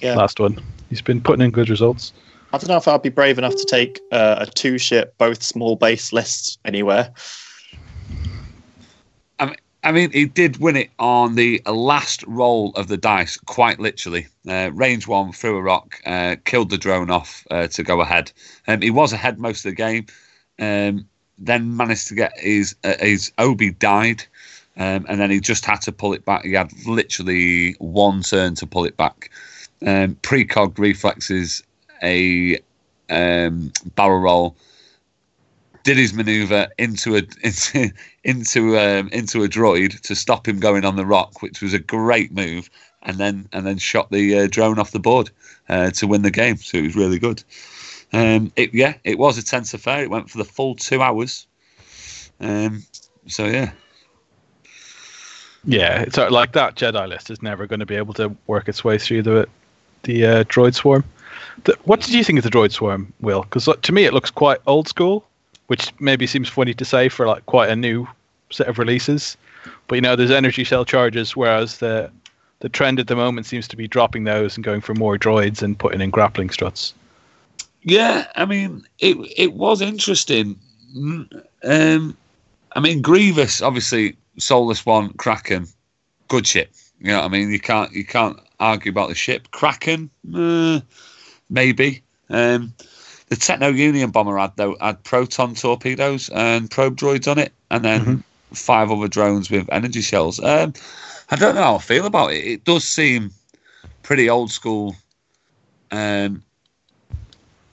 Yeah. 0.00 0.14
Last 0.14 0.40
one, 0.40 0.62
he's 0.88 1.02
been 1.02 1.20
putting 1.20 1.44
in 1.44 1.50
good 1.50 1.68
results. 1.68 2.12
I 2.52 2.58
don't 2.58 2.68
know 2.68 2.76
if 2.76 2.88
I'd 2.88 3.02
be 3.02 3.10
brave 3.10 3.38
enough 3.38 3.54
to 3.54 3.66
take 3.68 4.00
uh, 4.10 4.36
a 4.40 4.46
two 4.46 4.78
ship, 4.78 5.14
both 5.18 5.42
small 5.42 5.76
base 5.76 6.12
list 6.12 6.58
anywhere. 6.64 7.12
I 9.82 9.92
mean, 9.92 10.10
he 10.10 10.26
did 10.26 10.58
win 10.58 10.76
it 10.76 10.90
on 10.98 11.36
the 11.36 11.62
last 11.66 12.22
roll 12.26 12.72
of 12.76 12.88
the 12.88 12.98
dice, 12.98 13.38
quite 13.38 13.80
literally. 13.80 14.26
Uh, 14.46 14.70
range 14.74 15.06
one, 15.06 15.32
threw 15.32 15.56
a 15.56 15.62
rock, 15.62 16.00
uh, 16.04 16.36
killed 16.44 16.70
the 16.70 16.76
drone 16.76 17.10
off 17.10 17.46
uh, 17.50 17.66
to 17.68 17.82
go 17.82 18.00
ahead. 18.02 18.30
Um, 18.68 18.82
he 18.82 18.90
was 18.90 19.12
ahead 19.12 19.38
most 19.38 19.64
of 19.64 19.70
the 19.70 19.76
game. 19.76 20.06
Um, 20.58 21.08
then 21.38 21.74
managed 21.76 22.08
to 22.08 22.14
get 22.14 22.38
his 22.38 22.76
uh, 22.84 22.96
his 23.00 23.32
Obi 23.38 23.70
died, 23.70 24.22
um, 24.76 25.06
and 25.08 25.18
then 25.18 25.30
he 25.30 25.40
just 25.40 25.64
had 25.64 25.80
to 25.82 25.92
pull 25.92 26.12
it 26.12 26.26
back. 26.26 26.44
He 26.44 26.52
had 26.52 26.70
literally 26.86 27.72
one 27.78 28.20
turn 28.20 28.54
to 28.56 28.66
pull 28.66 28.84
it 28.84 28.98
back. 28.98 29.30
Um, 29.86 30.16
precog 30.16 30.78
reflexes 30.78 31.62
a 32.02 32.58
um, 33.08 33.72
barrel 33.96 34.20
roll 34.20 34.56
did 35.90 35.98
his 35.98 36.14
maneuver 36.14 36.68
into 36.78 37.16
a 37.16 37.22
into 37.42 37.90
into 38.22 38.78
um, 38.78 39.08
into 39.08 39.42
a 39.42 39.48
droid 39.48 40.00
to 40.02 40.14
stop 40.14 40.46
him 40.46 40.60
going 40.60 40.84
on 40.84 40.94
the 40.94 41.04
rock, 41.04 41.42
which 41.42 41.60
was 41.60 41.74
a 41.74 41.80
great 41.80 42.30
move, 42.32 42.70
and 43.02 43.18
then 43.18 43.48
and 43.52 43.66
then 43.66 43.76
shot 43.76 44.08
the 44.12 44.38
uh, 44.38 44.46
drone 44.48 44.78
off 44.78 44.92
the 44.92 45.00
board 45.00 45.30
uh, 45.68 45.90
to 45.90 46.06
win 46.06 46.22
the 46.22 46.30
game. 46.30 46.56
So 46.58 46.78
it 46.78 46.82
was 46.82 46.94
really 46.94 47.18
good. 47.18 47.42
Um, 48.12 48.52
it 48.54 48.72
yeah, 48.72 48.94
it 49.02 49.18
was 49.18 49.36
a 49.36 49.42
tense 49.42 49.74
affair. 49.74 50.04
It 50.04 50.10
went 50.10 50.30
for 50.30 50.38
the 50.38 50.44
full 50.44 50.76
two 50.76 51.02
hours. 51.02 51.48
Um, 52.38 52.84
so 53.26 53.46
yeah. 53.46 53.72
Yeah, 55.64 56.02
it's 56.02 56.16
uh, 56.16 56.30
like 56.30 56.52
that 56.52 56.76
Jedi 56.76 57.06
list 57.08 57.30
is 57.30 57.42
never 57.42 57.66
going 57.66 57.80
to 57.80 57.86
be 57.86 57.96
able 57.96 58.14
to 58.14 58.34
work 58.46 58.68
its 58.68 58.84
way 58.84 58.96
through 58.96 59.22
the 59.22 59.48
the 60.04 60.24
uh, 60.24 60.44
droid 60.44 60.74
swarm. 60.74 61.02
The, 61.64 61.76
what 61.82 62.00
did 62.00 62.14
you 62.14 62.22
think 62.22 62.38
of 62.38 62.44
the 62.44 62.50
droid 62.50 62.70
swarm, 62.70 63.12
Will? 63.20 63.42
Because 63.42 63.68
to 63.82 63.92
me, 63.92 64.04
it 64.04 64.14
looks 64.14 64.30
quite 64.30 64.58
old 64.66 64.86
school 64.86 65.26
which 65.70 65.92
maybe 66.00 66.26
seems 66.26 66.48
funny 66.48 66.74
to 66.74 66.84
say 66.84 67.08
for 67.08 67.28
like 67.28 67.46
quite 67.46 67.70
a 67.70 67.76
new 67.76 68.04
set 68.50 68.66
of 68.66 68.76
releases. 68.76 69.36
But 69.86 69.94
you 69.94 70.00
know, 70.00 70.16
there's 70.16 70.32
energy 70.32 70.64
shell 70.64 70.84
charges, 70.84 71.36
whereas 71.36 71.78
the 71.78 72.10
the 72.58 72.68
trend 72.68 72.98
at 72.98 73.06
the 73.06 73.14
moment 73.14 73.46
seems 73.46 73.68
to 73.68 73.76
be 73.76 73.86
dropping 73.86 74.24
those 74.24 74.56
and 74.56 74.64
going 74.64 74.80
for 74.80 74.94
more 74.94 75.16
droids 75.16 75.62
and 75.62 75.78
putting 75.78 76.00
in 76.00 76.10
grappling 76.10 76.50
struts. 76.50 76.92
Yeah, 77.82 78.26
I 78.34 78.46
mean, 78.46 78.84
it 78.98 79.16
it 79.36 79.52
was 79.52 79.80
interesting. 79.80 80.58
Um, 81.62 82.16
I 82.72 82.80
mean, 82.80 83.00
Grievous, 83.00 83.62
obviously, 83.62 84.16
Soulless 84.38 84.84
One, 84.84 85.12
Kraken, 85.12 85.68
good 86.26 86.48
ship. 86.48 86.72
You 86.98 87.12
know 87.12 87.18
what 87.18 87.26
I 87.26 87.28
mean? 87.28 87.52
You 87.52 87.60
can't 87.60 87.92
you 87.92 88.04
can't 88.04 88.36
argue 88.58 88.90
about 88.90 89.08
the 89.08 89.14
ship. 89.14 89.52
Kraken, 89.52 90.10
uh, 90.34 90.80
maybe. 91.48 92.02
Um, 92.28 92.74
the 93.30 93.36
Techno 93.36 93.68
Union 93.68 94.10
bomber 94.10 94.36
had 94.36 94.52
though 94.56 94.76
had 94.80 95.02
proton 95.04 95.54
torpedoes 95.54 96.28
and 96.30 96.70
probe 96.70 96.96
droids 96.96 97.30
on 97.30 97.38
it, 97.38 97.52
and 97.70 97.84
then 97.84 98.00
mm-hmm. 98.00 98.20
five 98.52 98.90
other 98.90 99.08
drones 99.08 99.50
with 99.50 99.68
energy 99.72 100.02
shells. 100.02 100.40
Um, 100.40 100.74
I 101.30 101.36
don't 101.36 101.54
know 101.54 101.62
how 101.62 101.76
I 101.76 101.78
feel 101.78 102.06
about 102.06 102.32
it. 102.32 102.44
It 102.44 102.64
does 102.64 102.84
seem 102.84 103.30
pretty 104.02 104.28
old 104.28 104.50
school, 104.50 104.96
um, 105.92 106.42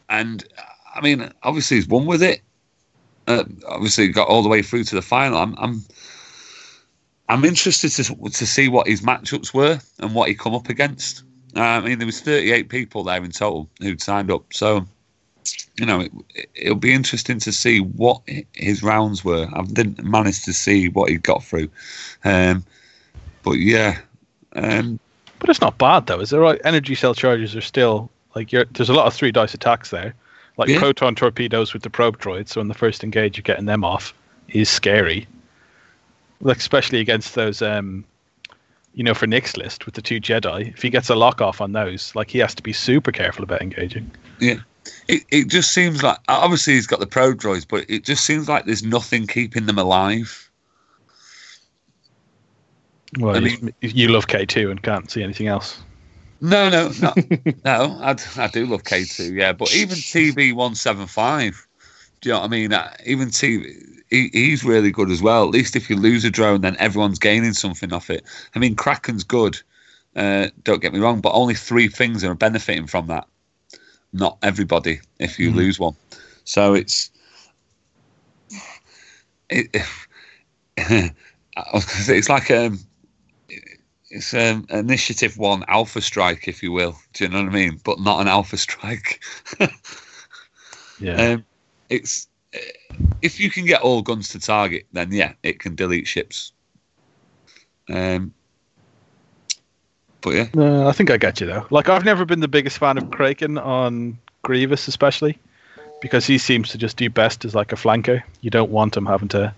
and 0.10 0.48
I 0.96 1.02
mean, 1.02 1.30
obviously 1.42 1.78
he's 1.78 1.88
won 1.88 2.06
with 2.06 2.22
it. 2.22 2.42
Uh, 3.28 3.44
obviously 3.68 4.08
got 4.10 4.28
all 4.28 4.44
the 4.44 4.50
way 4.50 4.62
through 4.62 4.86
to 4.86 4.96
the 4.96 5.02
final. 5.02 5.40
I'm, 5.40 5.56
I'm 5.58 5.84
I'm 7.30 7.44
interested 7.44 7.90
to 7.94 8.04
to 8.04 8.46
see 8.46 8.68
what 8.70 8.88
his 8.88 9.02
matchups 9.02 9.56
were 9.56 9.80
and 9.98 10.14
what 10.14 10.30
he 10.30 10.36
come 10.36 10.54
up 10.54 10.70
against. 10.70 11.24
Uh, 11.56 11.62
I 11.62 11.80
mean, 11.80 11.98
there 11.98 12.06
was 12.06 12.22
38 12.22 12.70
people 12.70 13.04
there 13.04 13.24
in 13.24 13.32
total 13.32 13.68
who'd 13.82 14.02
signed 14.02 14.30
up, 14.30 14.54
so 14.54 14.86
you 15.80 15.86
know, 15.86 16.08
it, 16.56 16.70
will 16.70 16.76
be 16.76 16.94
interesting 16.94 17.40
to 17.40 17.52
see 17.52 17.80
what 17.80 18.22
his 18.54 18.82
rounds 18.82 19.24
were. 19.24 19.48
I 19.54 19.62
didn't 19.64 20.04
manage 20.04 20.44
to 20.46 20.54
see 20.54 20.90
what 20.90 21.10
he 21.10 21.18
got 21.18 21.44
through, 21.44 21.70
um, 22.24 22.64
but 23.44 23.54
yeah. 23.54 24.00
Um, 24.56 25.00
but 25.40 25.50
it's 25.50 25.62
not 25.62 25.78
bad 25.78 26.08
though, 26.08 26.20
is 26.20 26.34
it? 26.34 26.38
Right, 26.38 26.60
energy 26.64 26.96
shell 26.96 27.14
charges 27.14 27.56
are 27.56 27.62
still 27.62 28.10
like 28.36 28.50
there's 28.50 28.90
a 28.90 28.94
lot 28.94 29.06
of 29.06 29.14
three 29.14 29.32
dice 29.32 29.54
attacks 29.54 29.92
there, 29.92 30.14
like 30.58 30.70
yeah. 30.70 30.80
proton 30.80 31.16
torpedoes 31.16 31.74
with 31.74 31.84
the 31.84 31.90
probe 31.90 32.20
droids. 32.20 32.50
So 32.50 32.62
in 32.62 32.68
the 32.68 32.74
first 32.74 33.04
engage, 33.04 33.38
you're 33.38 33.44
getting 33.44 33.66
them 33.66 33.84
off 33.84 34.14
is 34.50 34.70
scary, 34.70 35.28
like 36.42 36.58
especially 36.58 37.00
against 37.00 37.36
those. 37.36 37.62
Um, 37.62 38.04
you 38.96 39.04
know, 39.04 39.14
for 39.14 39.28
Nick's 39.28 39.56
list 39.56 39.86
with 39.86 39.94
the 39.94 40.02
two 40.02 40.20
Jedi, 40.20 40.74
if 40.74 40.82
he 40.82 40.90
gets 40.90 41.08
a 41.12 41.14
lock 41.14 41.40
off 41.40 41.62
on 41.62 41.74
those, 41.74 42.16
like 42.16 42.32
he 42.32 42.40
has 42.40 42.56
to 42.56 42.64
be 42.64 42.74
super 42.74 43.12
careful 43.12 43.44
about 43.44 43.62
engaging. 43.62 44.10
Yeah. 44.40 44.58
It, 45.08 45.24
it 45.32 45.48
just 45.48 45.72
seems 45.72 46.04
like 46.04 46.18
obviously 46.28 46.74
he's 46.74 46.88
got 46.88 47.00
the 47.00 47.08
probe 47.08 47.40
droids, 47.40 47.66
but 47.68 47.90
it 47.90 48.04
just 48.04 48.26
seems 48.26 48.50
like 48.50 48.66
there's 48.66 48.84
nothing 48.84 49.28
keeping 49.28 49.66
them 49.66 49.78
alive. 49.78 50.50
Well, 53.20 53.38
I 53.38 53.40
mean, 53.40 53.74
you 53.82 54.10
love 54.10 54.28
K 54.28 54.46
two 54.46 54.70
and 54.70 54.82
can't 54.84 55.10
see 55.10 55.24
anything 55.24 55.48
else. 55.48 55.80
No, 56.42 56.70
no, 56.70 56.92
no, 57.02 57.14
no. 57.66 58.00
I, 58.02 58.16
I 58.38 58.48
do 58.48 58.66
love 58.66 58.84
K 58.84 59.06
two, 59.06 59.34
yeah, 59.34 59.54
but 59.54 59.74
even 59.74 59.96
TV 59.96 60.54
one 60.54 60.76
seven 60.76 61.08
five. 61.08 61.66
Do 62.22 62.30
you 62.30 62.34
know 62.34 62.42
what 62.42 62.46
I 62.48 62.50
mean? 62.50 62.74
Uh, 62.74 62.94
even 63.06 63.30
TV, 63.30 63.82
he, 64.10 64.30
he's 64.34 64.64
really 64.64 64.92
good 64.92 65.10
as 65.10 65.22
well. 65.22 65.44
At 65.44 65.52
least 65.52 65.76
if 65.76 65.90
you 65.90 65.96
lose 65.96 66.26
a 66.26 66.30
drone, 66.32 66.62
then 66.62 66.76
everyone's 66.80 67.20
gaining 67.20 67.54
something 67.54 67.94
off 67.94 68.10
it. 68.10 68.24
I 68.56 68.60
mean, 68.60 68.76
Kraken's 68.76 69.24
good. 69.24 69.62
Uh, 70.16 70.48
don't 70.64 70.82
get 70.82 70.94
me 70.94 71.00
wrong, 71.00 71.22
but 71.22 71.34
only 71.34 71.54
three 71.54 71.88
things 71.88 72.24
are 72.24 72.34
benefiting 72.34 72.88
from 72.88 73.08
that 73.08 73.28
not 74.14 74.38
everybody 74.44 75.00
if 75.20 75.40
you 75.40 75.52
mm. 75.52 75.56
lose 75.56 75.80
one. 75.80 75.96
So 76.44 76.74
it's 76.74 77.12
it, 79.50 79.76
it's 80.78 82.30
like 82.30 82.52
um 82.52 82.80
it's 84.10 84.34
um 84.34 84.66
initiative 84.70 85.38
one 85.38 85.64
alpha 85.68 86.02
strike 86.02 86.48
if 86.48 86.64
you 86.64 86.72
will. 86.72 86.98
Do 87.14 87.26
you 87.26 87.30
know 87.30 87.44
what 87.44 87.50
i 87.50 87.54
mean? 87.54 87.80
But 87.84 88.00
not 88.00 88.22
an 88.22 88.28
alpha 88.28 88.58
strike. 88.68 89.22
Yeah. 91.00 91.34
Um, 91.34 91.46
it's 91.90 92.28
if 93.22 93.40
you 93.40 93.52
can 93.52 93.66
get 93.66 93.82
all 93.82 94.02
guns 94.02 94.30
to 94.30 94.40
target 94.40 94.88
then 94.94 95.12
yeah 95.12 95.34
it 95.44 95.60
can 95.60 95.76
delete 95.76 96.08
ships. 96.08 96.54
Um 97.90 98.34
but 100.22 100.34
yeah. 100.34 100.48
No, 100.54 100.88
I 100.88 100.92
think 100.92 101.10
I 101.10 101.18
get 101.18 101.40
you 101.40 101.48
though. 101.48 101.66
Like 101.70 101.90
I've 101.90 102.06
never 102.06 102.26
been 102.26 102.40
the 102.40 102.48
biggest 102.48 102.78
fan 102.78 102.98
of 102.98 103.10
Kraken 103.12 103.58
on 103.58 104.18
Grievous, 104.44 104.88
especially 104.88 105.38
because 106.02 106.26
he 106.26 106.38
seems 106.38 106.70
to 106.70 106.78
just 106.78 106.98
do 106.98 107.10
best 107.10 107.46
as 107.46 107.56
like 107.56 107.72
a 107.72 107.76
flanker. 107.76 108.22
You 108.42 108.50
don't 108.50 108.72
want 108.72 108.96
him 108.96 109.06
having 109.06 109.28
to 109.30 109.54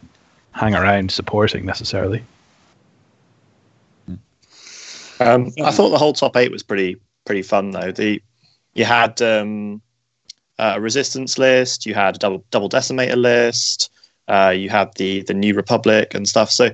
hang 0.51 0.75
around 0.75 1.11
supporting 1.11 1.65
necessarily. 1.65 2.23
Um, 5.19 5.51
I 5.63 5.71
thought 5.71 5.89
the 5.89 5.97
whole 5.97 6.13
top 6.13 6.37
eight 6.37 6.51
was 6.51 6.63
pretty 6.63 6.97
pretty 7.25 7.41
fun 7.41 7.71
though. 7.71 7.91
The 7.91 8.21
you 8.73 8.85
had 8.85 9.21
um, 9.21 9.81
a 10.57 10.79
resistance 10.79 11.37
list, 11.37 11.85
you 11.85 11.93
had 11.93 12.15
a 12.15 12.19
double 12.19 12.45
double 12.51 12.69
decimator 12.69 13.17
list, 13.17 13.91
uh, 14.27 14.53
you 14.55 14.69
had 14.69 14.93
the 14.95 15.21
the 15.23 15.33
New 15.33 15.53
Republic 15.53 16.13
and 16.13 16.27
stuff. 16.27 16.51
So 16.51 16.69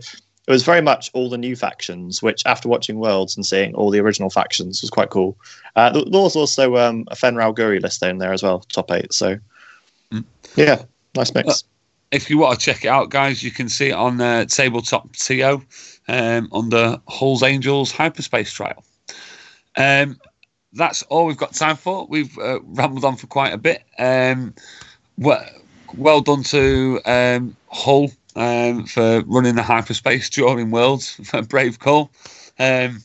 it 0.48 0.52
was 0.52 0.64
very 0.64 0.82
much 0.82 1.10
all 1.14 1.30
the 1.30 1.38
new 1.38 1.56
factions, 1.56 2.22
which 2.22 2.46
after 2.46 2.70
watching 2.70 3.00
Worlds 3.00 3.36
and 3.36 3.46
seeing 3.46 3.74
all 3.74 3.90
the 3.90 4.00
original 4.00 4.30
factions 4.30 4.82
was 4.82 4.90
quite 4.90 5.10
cool. 5.10 5.38
Uh, 5.76 5.90
there 5.90 6.22
was 6.22 6.36
also 6.36 6.78
um, 6.78 7.06
a 7.08 7.16
Fenn 7.16 7.36
Rau 7.36 7.52
list 7.52 8.04
in 8.04 8.20
there 8.20 8.34
as 8.34 8.44
well, 8.44 8.60
top 8.60 8.92
eight. 8.92 9.12
So, 9.14 9.40
mm. 10.12 10.24
yeah, 10.56 10.84
nice 11.16 11.34
mix. 11.34 11.50
Uh, 11.50 11.68
if 12.12 12.30
you 12.30 12.38
want 12.38 12.60
to 12.60 12.66
check 12.66 12.86
it 12.86 12.90
out, 12.90 13.10
guys, 13.10 13.44
you 13.44 13.52
can 13.52 13.70
see 13.70 13.90
it 13.90 13.94
on 13.96 14.22
uh, 14.22 14.46
Tabletop 14.46 15.12
TO 15.14 15.62
um, 16.08 16.50
under 16.52 17.02
Hull's 17.08 17.44
Angels 17.44 17.92
Hyperspace 17.92 18.54
Trial. 18.54 18.84
Um, 19.76 20.20
that's 20.74 21.02
all 21.04 21.26
we've 21.26 21.38
got 21.38 21.54
time 21.54 21.76
for. 21.76 22.06
We've 22.08 22.38
uh, 22.38 22.62
rambled 22.62 23.06
on 23.06 23.16
for 23.16 23.28
quite 23.28 23.54
a 23.54 23.58
bit. 23.58 23.84
Um, 23.98 24.54
what 25.16 25.42
well 25.98 26.22
done 26.22 26.44
to 26.44 27.02
um, 27.06 27.56
Hull 27.70 28.12
um, 28.36 28.86
for 28.86 29.21
running 29.26 29.56
the 29.56 29.63
hyperspace 29.63 30.30
during 30.30 30.71
Worlds 30.71 31.10
for 31.24 31.41
brave 31.41 31.80
call. 31.80 32.12
Um, 32.60 33.04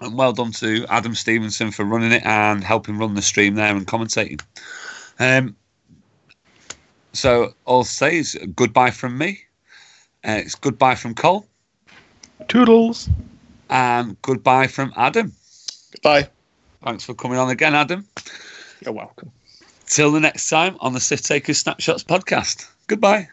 and 0.00 0.16
well 0.16 0.32
done 0.32 0.52
to 0.52 0.84
Adam 0.88 1.14
Stevenson 1.14 1.70
for 1.70 1.84
running 1.84 2.12
it 2.12 2.24
and 2.24 2.62
helping 2.62 2.98
run 2.98 3.14
the 3.14 3.22
stream 3.22 3.54
there 3.54 3.74
and 3.74 3.86
commentating. 3.86 4.42
Um, 5.18 5.56
so 7.12 7.54
all 7.64 7.78
I'll 7.78 7.84
say 7.84 8.18
is 8.18 8.38
goodbye 8.54 8.90
from 8.90 9.16
me. 9.16 9.40
Uh, 10.26 10.40
it's 10.44 10.54
goodbye 10.54 10.96
from 10.96 11.14
Cole. 11.14 11.46
Toodles. 12.48 13.08
And 13.70 14.20
goodbye 14.22 14.66
from 14.66 14.92
Adam. 14.96 15.32
Goodbye. 15.92 16.28
Thanks 16.84 17.04
for 17.04 17.14
coming 17.14 17.38
on 17.38 17.48
again, 17.48 17.74
Adam. 17.74 18.06
You're 18.80 18.92
welcome. 18.92 19.32
Till 19.86 20.12
the 20.12 20.20
next 20.20 20.48
time 20.50 20.76
on 20.80 20.92
the 20.92 21.00
Sith 21.00 21.22
Takers 21.22 21.58
Snapshots 21.58 22.04
podcast. 22.04 22.68
Goodbye. 22.86 23.28